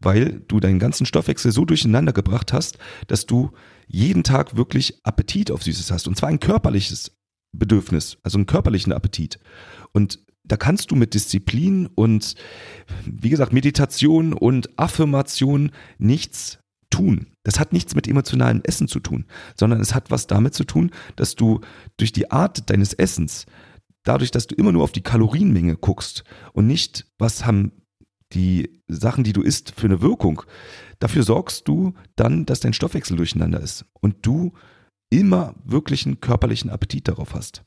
Weil 0.00 0.40
du 0.48 0.58
deinen 0.58 0.80
ganzen 0.80 1.06
Stoffwechsel 1.06 1.52
so 1.52 1.64
durcheinander 1.64 2.12
gebracht 2.12 2.52
hast, 2.52 2.78
dass 3.06 3.26
du 3.26 3.52
jeden 3.86 4.24
Tag 4.24 4.56
wirklich 4.56 5.00
Appetit 5.04 5.52
auf 5.52 5.62
Süßes 5.62 5.92
hast. 5.92 6.08
Und 6.08 6.16
zwar 6.16 6.28
ein 6.28 6.40
körperliches 6.40 7.12
Bedürfnis, 7.52 8.18
also 8.24 8.38
einen 8.38 8.46
körperlichen 8.46 8.92
Appetit. 8.92 9.38
Und 9.92 10.18
da 10.42 10.56
kannst 10.56 10.90
du 10.90 10.96
mit 10.96 11.14
Disziplin 11.14 11.86
und, 11.86 12.34
wie 13.04 13.30
gesagt, 13.30 13.52
Meditation 13.52 14.32
und 14.32 14.76
Affirmation 14.76 15.70
nichts 15.98 16.58
tun. 16.98 17.28
Das 17.44 17.60
hat 17.60 17.72
nichts 17.72 17.94
mit 17.94 18.08
emotionalem 18.08 18.60
Essen 18.64 18.88
zu 18.88 18.98
tun, 18.98 19.26
sondern 19.54 19.80
es 19.80 19.94
hat 19.94 20.10
was 20.10 20.26
damit 20.26 20.54
zu 20.54 20.64
tun, 20.64 20.90
dass 21.14 21.36
du 21.36 21.60
durch 21.96 22.12
die 22.12 22.30
Art 22.32 22.70
deines 22.70 22.92
Essens, 22.92 23.46
dadurch, 24.02 24.32
dass 24.32 24.48
du 24.48 24.56
immer 24.56 24.72
nur 24.72 24.82
auf 24.82 24.90
die 24.90 25.02
Kalorienmenge 25.02 25.76
guckst 25.76 26.24
und 26.52 26.66
nicht, 26.66 27.06
was 27.18 27.46
haben 27.46 27.72
die 28.32 28.82
Sachen, 28.88 29.22
die 29.22 29.32
du 29.32 29.42
isst, 29.42 29.72
für 29.76 29.86
eine 29.86 30.02
Wirkung, 30.02 30.42
dafür 30.98 31.22
sorgst 31.22 31.68
du 31.68 31.94
dann, 32.16 32.44
dass 32.46 32.60
dein 32.60 32.72
Stoffwechsel 32.72 33.16
durcheinander 33.16 33.60
ist 33.60 33.84
und 34.00 34.16
du 34.22 34.52
immer 35.08 35.54
wirklichen 35.64 36.20
körperlichen 36.20 36.68
Appetit 36.68 37.06
darauf 37.06 37.32
hast. 37.32 37.62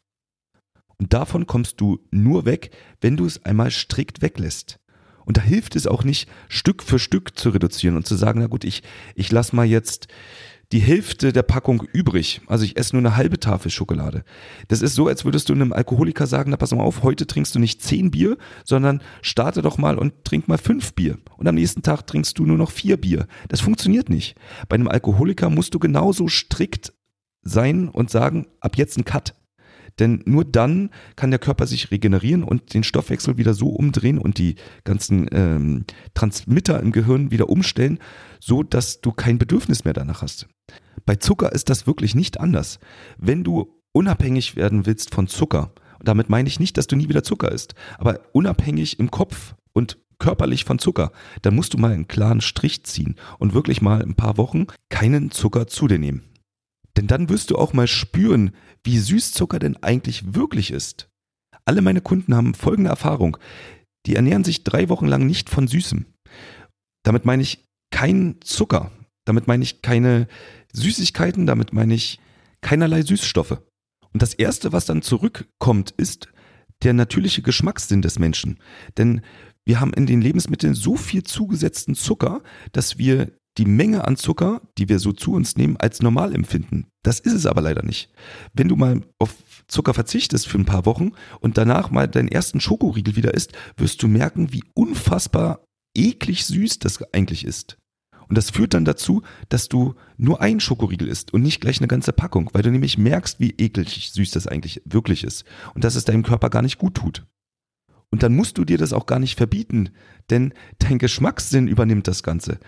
Und 0.98 1.14
davon 1.14 1.48
kommst 1.48 1.80
du 1.80 2.00
nur 2.12 2.46
weg, 2.46 2.72
wenn 3.00 3.18
du 3.18 3.26
es 3.26 3.44
einmal 3.46 3.72
strikt 3.72 4.22
weglässt. 4.22 4.81
Und 5.26 5.38
da 5.38 5.42
hilft 5.42 5.76
es 5.76 5.88
auch 5.88 6.04
nicht, 6.04 6.30
Stück 6.50 6.84
für 6.84 7.00
Stück 7.00 7.38
zu 7.38 7.50
reduzieren 7.50 7.96
und 7.96 8.06
zu 8.06 8.16
sagen, 8.16 8.40
na 8.42 8.48
gut, 8.48 8.64
ich, 8.64 8.84
ich 9.16 9.32
lass 9.32 9.54
mal 9.54 9.66
jetzt 9.66 10.08
die 10.72 10.80
Hälfte 10.80 11.34
der 11.34 11.44
Packung 11.44 11.84
übrig. 11.92 12.42
Also 12.48 12.64
ich 12.64 12.78
esse 12.78 12.96
nur 12.96 13.02
eine 13.02 13.18
halbe 13.18 13.40
Tafel 13.40 13.70
Schokolade. 13.70 14.24
Das 14.70 14.82
ist 14.82 14.96
so, 14.96 15.08
als 15.08 15.26
würdest 15.26 15.50
du 15.50 15.54
einem 15.54 15.74
Alkoholiker 15.74 16.28
sagen, 16.28 16.52
na 16.52 16.58
pass 16.58 16.72
mal 16.72 16.84
auf, 16.84 17.04
heute 17.04 17.28
trinkst 17.28 17.54
du 17.54 17.60
nicht 17.60 17.82
zehn 17.82 18.12
Bier, 18.12 18.38
sondern 18.64 19.02
starte 19.22 19.62
doch 19.62 19.78
mal 19.78 19.98
und 19.98 20.24
trink 20.24 20.48
mal 20.48 20.58
fünf 20.58 20.94
Bier. 20.94 21.18
Und 21.38 21.48
am 21.48 21.56
nächsten 21.56 21.82
Tag 21.82 22.08
trinkst 22.08 22.40
du 22.40 22.46
nur 22.46 22.58
noch 22.58 22.72
vier 22.72 22.98
Bier. 22.98 23.28
Das 23.50 23.60
funktioniert 23.60 24.10
nicht. 24.10 24.36
Bei 24.70 24.76
einem 24.76 24.88
Alkoholiker 24.88 25.50
musst 25.50 25.74
du 25.74 25.80
genauso 25.80 26.28
strikt 26.28 26.94
sein 27.44 27.90
und 27.90 28.10
sagen, 28.10 28.48
ab 28.62 28.78
jetzt 28.78 28.98
ein 28.98 29.06
Cut. 29.06 29.36
Denn 30.00 30.22
nur 30.26 30.46
dann 30.46 30.90
kann 31.16 31.32
der 31.32 31.40
Körper 31.40 31.68
sich 31.68 31.92
regenerieren 31.92 32.44
und 32.44 32.74
den 32.74 32.84
Stoffwechsel 32.84 33.38
wieder 33.38 33.54
so 33.54 33.70
umdrehen 33.70 34.18
und 34.18 34.38
die 34.38 34.56
ganzen 34.84 35.28
ähm, 35.32 35.86
Transmitter 36.14 36.80
im 36.80 36.92
Gehirn 36.92 37.32
wieder 37.32 37.50
umstellen, 37.50 38.00
so 38.40 38.64
dass 38.64 39.02
du 39.02 39.12
kein 39.12 39.38
Bedürfnis 39.38 39.86
mehr 39.86 39.94
danach 39.94 40.22
hast. 40.22 40.48
Bei 41.06 41.16
Zucker 41.16 41.52
ist 41.52 41.70
das 41.70 41.88
wirklich 41.88 42.16
nicht 42.16 42.40
anders. 42.40 42.80
Wenn 43.18 43.44
du 43.44 43.82
unabhängig 43.92 44.56
werden 44.56 44.86
willst 44.86 45.14
von 45.14 45.28
Zucker, 45.28 45.74
und 46.00 46.08
damit 46.08 46.30
meine 46.30 46.48
ich 46.48 46.60
nicht, 46.60 46.78
dass 46.78 46.88
du 46.88 46.96
nie 46.96 47.10
wieder 47.10 47.24
Zucker 47.24 47.52
isst, 47.52 47.76
aber 47.98 48.22
unabhängig 48.34 49.00
im 49.00 49.12
Kopf 49.12 49.56
und 49.74 49.98
körperlich 50.20 50.66
von 50.66 50.80
Zucker, 50.80 51.12
dann 51.42 51.56
musst 51.56 51.74
du 51.74 51.78
mal 51.78 51.92
einen 51.92 52.08
klaren 52.08 52.42
Strich 52.42 52.84
ziehen 52.86 53.16
und 53.40 53.54
wirklich 53.54 53.82
mal 53.82 54.02
ein 54.02 54.16
paar 54.16 54.38
Wochen 54.38 54.68
keinen 54.90 55.32
Zucker 55.32 55.68
zu 55.68 55.88
dir 55.88 56.00
nehmen. 56.00 56.31
Denn 56.98 57.08
dann 57.08 57.30
wirst 57.30 57.52
du 57.52 57.58
auch 57.58 57.74
mal 57.74 57.88
spüren, 57.88 58.52
wie 58.84 58.98
süß 58.98 59.34
Zucker 59.34 59.60
denn 59.60 59.78
eigentlich 59.78 60.34
wirklich 60.34 60.72
ist. 60.72 61.10
Alle 61.66 61.82
meine 61.82 62.02
Kunden 62.02 62.36
haben 62.36 62.54
folgende 62.54 62.90
Erfahrung. 62.90 63.38
Die 64.06 64.16
ernähren 64.16 64.44
sich 64.44 64.64
drei 64.64 64.90
Wochen 64.90 65.08
lang 65.08 65.26
nicht 65.26 65.50
von 65.50 65.68
Süßem. 65.68 66.06
Damit 67.04 67.26
meine 67.26 67.44
ich 67.44 67.66
kein 67.92 68.36
Zucker. 68.42 68.92
Damit 69.26 69.48
meine 69.48 69.64
ich 69.64 69.82
keine 69.82 70.28
Süßigkeiten. 70.74 71.46
Damit 71.46 71.74
meine 71.74 71.94
ich 71.94 72.20
keinerlei 72.62 73.04
Süßstoffe. 73.04 73.62
Und 74.14 74.22
das 74.22 74.34
Erste, 74.34 74.74
was 74.74 74.86
dann 74.86 75.02
zurückkommt, 75.02 75.92
ist 75.92 76.30
der 76.84 76.94
natürliche 76.94 77.42
Geschmackssinn 77.42 78.02
des 78.02 78.20
Menschen. 78.20 78.60
Denn 78.98 79.22
wir 79.66 79.80
haben 79.80 79.94
in 79.94 80.08
den 80.08 80.22
Lebensmitteln 80.22 80.74
so 80.74 80.96
viel 80.96 81.24
zugesetzten 81.24 81.96
Zucker, 81.96 82.42
dass 82.72 82.98
wir 82.98 83.32
die 83.58 83.66
Menge 83.66 84.08
an 84.08 84.16
Zucker, 84.16 84.62
die 84.78 84.90
wir 84.90 85.00
so 85.00 85.12
zu 85.12 85.34
uns 85.34 85.58
nehmen, 85.58 85.78
als 85.78 86.02
normal 86.02 86.34
empfinden. 86.34 86.88
Das 87.04 87.20
ist 87.20 87.34
es 87.34 87.46
aber 87.46 87.62
leider 87.62 87.84
nicht. 87.84 88.10
Wenn 88.54 88.70
du 88.70 88.76
mal 88.76 89.02
auf 89.20 89.36
Zucker 89.68 89.94
verzichtest 89.94 90.48
für 90.48 90.58
ein 90.58 90.66
paar 90.66 90.86
Wochen 90.86 91.12
und 91.40 91.58
danach 91.58 91.92
mal 91.92 92.08
deinen 92.08 92.28
ersten 92.28 92.60
Schokoriegel 92.60 93.16
wieder 93.16 93.34
isst, 93.34 93.54
wirst 93.78 94.02
du 94.04 94.08
merken, 94.08 94.54
wie 94.54 94.64
unfassbar 94.74 95.66
eklig 95.96 96.46
süß 96.46 96.80
das 96.80 97.02
eigentlich 97.14 97.46
ist. 97.46 97.78
Und 98.32 98.38
das 98.38 98.50
führt 98.50 98.74
dann 98.74 98.86
dazu, 98.86 99.24
dass 99.50 99.68
du 99.68 99.96
nur 100.16 100.42
einen 100.42 100.62
Schokoriegel 100.62 101.10
isst 101.10 101.34
und 101.34 101.42
nicht 101.42 101.60
gleich 101.60 101.80
eine 101.80 101.90
ganze 101.90 102.14
Packung, 102.14 102.50
weil 102.54 102.62
du 102.62 102.72
nämlich 102.72 102.98
merkst, 102.98 103.42
wie 103.42 103.56
eklig 103.58 104.12
süß 104.14 104.32
das 104.32 104.48
eigentlich 104.48 104.82
wirklich 104.86 105.26
ist 105.26 105.44
und 105.74 105.84
dass 105.84 105.96
es 105.96 106.06
deinem 106.06 106.24
Körper 106.24 106.50
gar 106.50 106.62
nicht 106.62 106.78
gut 106.78 106.96
tut. 106.96 107.26
Und 108.12 108.24
dann 108.24 108.36
musst 108.36 108.58
du 108.58 108.66
dir 108.66 108.78
das 108.78 108.92
auch 108.92 109.06
gar 109.06 109.20
nicht 109.20 109.38
verbieten, 109.38 109.90
denn 110.30 110.54
dein 110.80 111.00
Geschmackssinn 111.00 111.68
übernimmt 111.68 112.08
das 112.08 112.24
Ganze. 112.24 112.60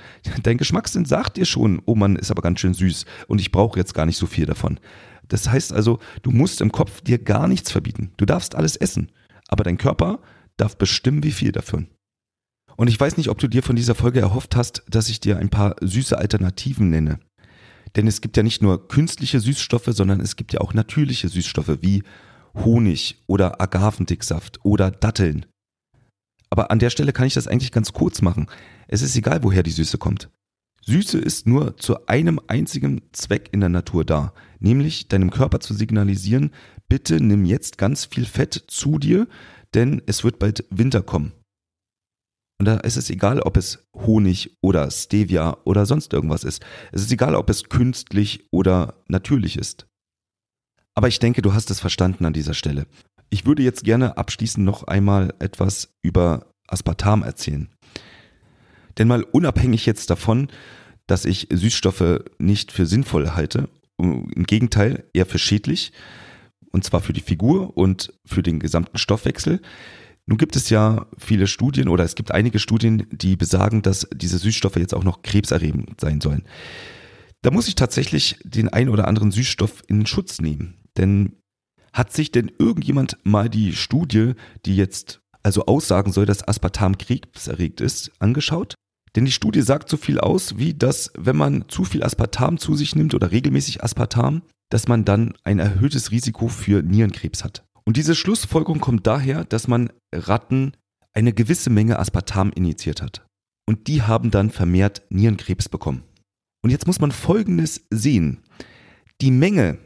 Dein 0.41 0.57
Geschmackssinn 0.57 1.05
sagt 1.05 1.37
dir 1.37 1.45
schon, 1.45 1.81
oh 1.85 1.95
Mann, 1.95 2.15
ist 2.15 2.31
aber 2.31 2.41
ganz 2.41 2.61
schön 2.61 2.73
süß 2.73 3.05
und 3.27 3.41
ich 3.41 3.51
brauche 3.51 3.77
jetzt 3.77 3.93
gar 3.93 4.05
nicht 4.05 4.17
so 4.17 4.25
viel 4.25 4.45
davon. 4.45 4.79
Das 5.27 5.49
heißt 5.49 5.73
also, 5.73 5.99
du 6.21 6.31
musst 6.31 6.61
im 6.61 6.71
Kopf 6.71 7.01
dir 7.01 7.17
gar 7.17 7.47
nichts 7.47 7.71
verbieten. 7.71 8.13
Du 8.17 8.25
darfst 8.25 8.55
alles 8.55 8.77
essen, 8.77 9.11
aber 9.49 9.63
dein 9.63 9.77
Körper 9.77 10.19
darf 10.57 10.77
bestimmen, 10.77 11.23
wie 11.23 11.31
viel 11.31 11.51
davon. 11.51 11.87
Und 12.75 12.87
ich 12.87 12.99
weiß 12.99 13.17
nicht, 13.17 13.29
ob 13.29 13.37
du 13.37 13.47
dir 13.47 13.63
von 13.63 13.75
dieser 13.75 13.95
Folge 13.95 14.19
erhofft 14.19 14.55
hast, 14.55 14.83
dass 14.89 15.09
ich 15.09 15.19
dir 15.19 15.37
ein 15.37 15.49
paar 15.49 15.75
süße 15.81 16.17
Alternativen 16.17 16.89
nenne. 16.89 17.19
Denn 17.95 18.07
es 18.07 18.21
gibt 18.21 18.37
ja 18.37 18.43
nicht 18.43 18.61
nur 18.61 18.87
künstliche 18.87 19.39
Süßstoffe, 19.39 19.89
sondern 19.89 20.19
es 20.19 20.35
gibt 20.35 20.53
ja 20.53 20.61
auch 20.61 20.73
natürliche 20.73 21.29
Süßstoffe 21.29 21.77
wie 21.81 22.03
Honig 22.55 23.23
oder 23.27 23.61
Agavendicksaft 23.61 24.59
oder 24.63 24.91
Datteln. 24.91 25.45
Aber 26.49 26.69
an 26.69 26.79
der 26.79 26.89
Stelle 26.89 27.13
kann 27.13 27.25
ich 27.25 27.33
das 27.33 27.47
eigentlich 27.47 27.71
ganz 27.71 27.93
kurz 27.93 28.21
machen. 28.21 28.47
Es 28.87 29.01
ist 29.01 29.15
egal, 29.15 29.43
woher 29.43 29.63
die 29.63 29.71
Süße 29.71 29.97
kommt. 29.97 30.29
Süße 30.85 31.17
ist 31.17 31.47
nur 31.47 31.77
zu 31.77 32.07
einem 32.07 32.39
einzigen 32.47 33.01
Zweck 33.13 33.49
in 33.53 33.61
der 33.61 33.69
Natur 33.69 34.03
da, 34.05 34.33
nämlich 34.59 35.07
deinem 35.07 35.31
Körper 35.31 35.61
zu 35.61 35.73
signalisieren, 35.73 36.51
bitte 36.89 37.23
nimm 37.23 37.45
jetzt 37.45 37.77
ganz 37.77 38.05
viel 38.05 38.25
Fett 38.25 38.65
zu 38.67 38.99
dir, 38.99 39.27
denn 39.73 40.01
es 40.05 40.23
wird 40.23 40.39
bald 40.39 40.65
Winter 40.69 41.01
kommen. 41.01 41.31
Und 42.59 42.67
da 42.67 42.77
ist 42.77 42.97
es 42.97 43.09
egal, 43.09 43.39
ob 43.39 43.57
es 43.57 43.87
Honig 43.95 44.57
oder 44.61 44.89
Stevia 44.91 45.57
oder 45.63 45.85
sonst 45.85 46.13
irgendwas 46.13 46.43
ist. 46.43 46.63
Es 46.91 47.01
ist 47.01 47.11
egal, 47.11 47.35
ob 47.35 47.49
es 47.49 47.65
künstlich 47.65 48.47
oder 48.51 49.03
natürlich 49.07 49.57
ist. 49.57 49.87
Aber 50.95 51.07
ich 51.07 51.19
denke, 51.19 51.41
du 51.41 51.53
hast 51.53 51.71
es 51.71 51.79
verstanden 51.79 52.25
an 52.25 52.33
dieser 52.33 52.53
Stelle. 52.53 52.85
Ich 53.29 53.45
würde 53.45 53.63
jetzt 53.63 53.83
gerne 53.83 54.17
abschließend 54.17 54.65
noch 54.65 54.83
einmal 54.83 55.33
etwas 55.39 55.89
über 56.01 56.53
Aspartam 56.67 57.23
erzählen. 57.23 57.69
Denn 58.97 59.07
mal 59.07 59.23
unabhängig 59.23 59.85
jetzt 59.85 60.09
davon, 60.09 60.49
dass 61.07 61.25
ich 61.25 61.47
Süßstoffe 61.51 62.23
nicht 62.37 62.71
für 62.71 62.85
sinnvoll 62.85 63.31
halte, 63.31 63.69
im 63.97 64.45
Gegenteil 64.45 65.05
eher 65.13 65.25
für 65.25 65.39
schädlich, 65.39 65.91
und 66.71 66.83
zwar 66.83 67.01
für 67.01 67.13
die 67.13 67.21
Figur 67.21 67.77
und 67.77 68.13
für 68.25 68.43
den 68.43 68.59
gesamten 68.59 68.97
Stoffwechsel. 68.97 69.61
Nun 70.25 70.37
gibt 70.37 70.55
es 70.55 70.69
ja 70.69 71.05
viele 71.17 71.47
Studien 71.47 71.87
oder 71.87 72.03
es 72.03 72.15
gibt 72.15 72.31
einige 72.31 72.59
Studien, 72.59 73.05
die 73.11 73.35
besagen, 73.35 73.81
dass 73.81 74.07
diese 74.13 74.37
Süßstoffe 74.37 74.77
jetzt 74.77 74.93
auch 74.93 75.03
noch 75.03 75.21
krebserregend 75.21 75.99
sein 75.99 76.21
sollen. 76.21 76.43
Da 77.41 77.51
muss 77.51 77.67
ich 77.67 77.75
tatsächlich 77.75 78.37
den 78.43 78.69
ein 78.69 78.89
oder 78.89 79.07
anderen 79.07 79.31
Süßstoff 79.31 79.83
in 79.87 80.05
Schutz 80.05 80.39
nehmen. 80.39 80.75
Denn 80.97 81.37
hat 81.91 82.11
sich 82.11 82.31
denn 82.31 82.51
irgendjemand 82.57 83.17
mal 83.23 83.49
die 83.49 83.73
Studie, 83.73 84.33
die 84.65 84.75
jetzt 84.75 85.21
also 85.43 85.65
aussagen 85.65 86.11
soll, 86.11 86.25
dass 86.25 86.47
Aspartam 86.47 86.97
krebserregt 86.97 87.81
ist, 87.81 88.11
angeschaut? 88.19 88.75
Denn 89.15 89.25
die 89.25 89.31
Studie 89.31 89.61
sagt 89.61 89.89
so 89.89 89.97
viel 89.97 90.19
aus, 90.19 90.57
wie 90.57 90.73
dass, 90.73 91.11
wenn 91.15 91.35
man 91.35 91.65
zu 91.67 91.83
viel 91.83 92.03
Aspartam 92.03 92.57
zu 92.57 92.75
sich 92.75 92.95
nimmt 92.95 93.13
oder 93.13 93.31
regelmäßig 93.31 93.83
Aspartam, 93.83 94.41
dass 94.69 94.87
man 94.87 95.05
dann 95.05 95.35
ein 95.43 95.59
erhöhtes 95.59 96.09
Risiko 96.09 96.47
für 96.47 96.81
Nierenkrebs 96.81 97.43
hat. 97.43 97.63
Und 97.85 97.97
diese 97.97 98.15
Schlussfolgerung 98.15 98.79
kommt 98.79 99.05
daher, 99.05 99.43
dass 99.43 99.67
man 99.67 99.91
Ratten 100.13 100.73
eine 101.13 101.33
gewisse 101.33 101.69
Menge 101.69 101.99
Aspartam 101.99 102.51
injiziert 102.55 103.01
hat. 103.01 103.25
Und 103.67 103.87
die 103.87 104.01
haben 104.01 104.31
dann 104.31 104.49
vermehrt 104.49 105.03
Nierenkrebs 105.09 105.69
bekommen. 105.69 106.03
Und 106.63 106.71
jetzt 106.71 106.87
muss 106.87 106.99
man 106.99 107.11
Folgendes 107.11 107.85
sehen. 107.91 108.39
Die 109.21 109.31
Menge 109.31 109.77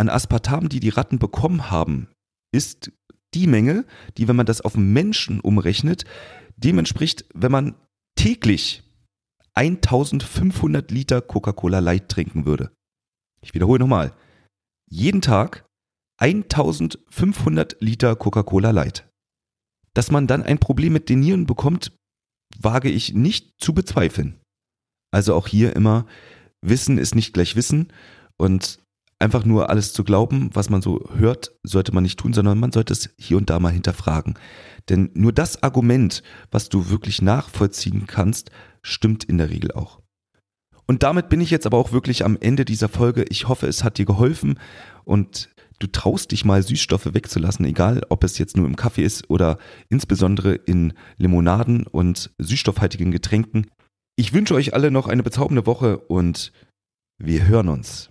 an 0.00 0.08
Aspartam, 0.08 0.70
die 0.70 0.80
die 0.80 0.88
Ratten 0.88 1.18
bekommen 1.18 1.70
haben, 1.70 2.08
ist 2.52 2.90
die 3.34 3.46
Menge, 3.46 3.84
die, 4.16 4.28
wenn 4.28 4.36
man 4.36 4.46
das 4.46 4.62
auf 4.62 4.76
Menschen 4.76 5.40
umrechnet, 5.40 6.04
dem 6.56 6.78
entspricht, 6.78 7.26
wenn 7.34 7.52
man 7.52 7.74
täglich 8.16 8.82
1500 9.54 10.90
Liter 10.90 11.20
Coca-Cola 11.20 11.80
Light 11.80 12.08
trinken 12.08 12.46
würde. 12.46 12.72
Ich 13.42 13.52
wiederhole 13.54 13.78
nochmal. 13.78 14.14
Jeden 14.88 15.20
Tag 15.20 15.66
1500 16.18 17.76
Liter 17.80 18.16
Coca-Cola 18.16 18.70
Light. 18.70 19.06
Dass 19.92 20.10
man 20.10 20.26
dann 20.26 20.42
ein 20.42 20.58
Problem 20.58 20.94
mit 20.94 21.10
den 21.10 21.20
Nieren 21.20 21.46
bekommt, 21.46 21.92
wage 22.58 22.88
ich 22.88 23.12
nicht 23.12 23.60
zu 23.62 23.74
bezweifeln. 23.74 24.40
Also 25.12 25.34
auch 25.34 25.46
hier 25.46 25.76
immer, 25.76 26.06
Wissen 26.62 26.96
ist 26.96 27.14
nicht 27.14 27.34
gleich 27.34 27.54
Wissen 27.54 27.92
und 28.38 28.79
einfach 29.20 29.44
nur 29.44 29.70
alles 29.70 29.92
zu 29.92 30.02
glauben, 30.02 30.50
was 30.54 30.70
man 30.70 30.82
so 30.82 31.08
hört, 31.14 31.52
sollte 31.62 31.92
man 31.92 32.02
nicht 32.02 32.18
tun, 32.18 32.32
sondern 32.32 32.58
man 32.58 32.72
sollte 32.72 32.92
es 32.92 33.10
hier 33.18 33.36
und 33.36 33.50
da 33.50 33.60
mal 33.60 33.72
hinterfragen. 33.72 34.38
Denn 34.88 35.10
nur 35.14 35.32
das 35.32 35.62
Argument, 35.62 36.22
was 36.50 36.68
du 36.68 36.88
wirklich 36.88 37.22
nachvollziehen 37.22 38.06
kannst, 38.06 38.50
stimmt 38.82 39.24
in 39.24 39.38
der 39.38 39.50
Regel 39.50 39.72
auch. 39.72 40.00
Und 40.86 41.04
damit 41.04 41.28
bin 41.28 41.40
ich 41.40 41.50
jetzt 41.50 41.66
aber 41.66 41.78
auch 41.78 41.92
wirklich 41.92 42.24
am 42.24 42.36
Ende 42.40 42.64
dieser 42.64 42.88
Folge. 42.88 43.24
Ich 43.28 43.46
hoffe, 43.46 43.68
es 43.68 43.84
hat 43.84 43.98
dir 43.98 44.06
geholfen 44.06 44.58
und 45.04 45.50
du 45.78 45.86
traust 45.86 46.32
dich 46.32 46.44
mal 46.44 46.62
Süßstoffe 46.62 47.14
wegzulassen, 47.14 47.64
egal 47.64 48.02
ob 48.08 48.24
es 48.24 48.38
jetzt 48.38 48.56
nur 48.56 48.66
im 48.66 48.74
Kaffee 48.74 49.04
ist 49.04 49.30
oder 49.30 49.58
insbesondere 49.88 50.54
in 50.54 50.94
Limonaden 51.16 51.86
und 51.86 52.32
süßstoffhaltigen 52.38 53.12
Getränken. 53.12 53.70
Ich 54.16 54.32
wünsche 54.32 54.54
euch 54.54 54.74
alle 54.74 54.90
noch 54.90 55.06
eine 55.06 55.22
bezaubernde 55.22 55.66
Woche 55.66 55.98
und 55.98 56.52
wir 57.18 57.46
hören 57.46 57.68
uns. 57.68 58.10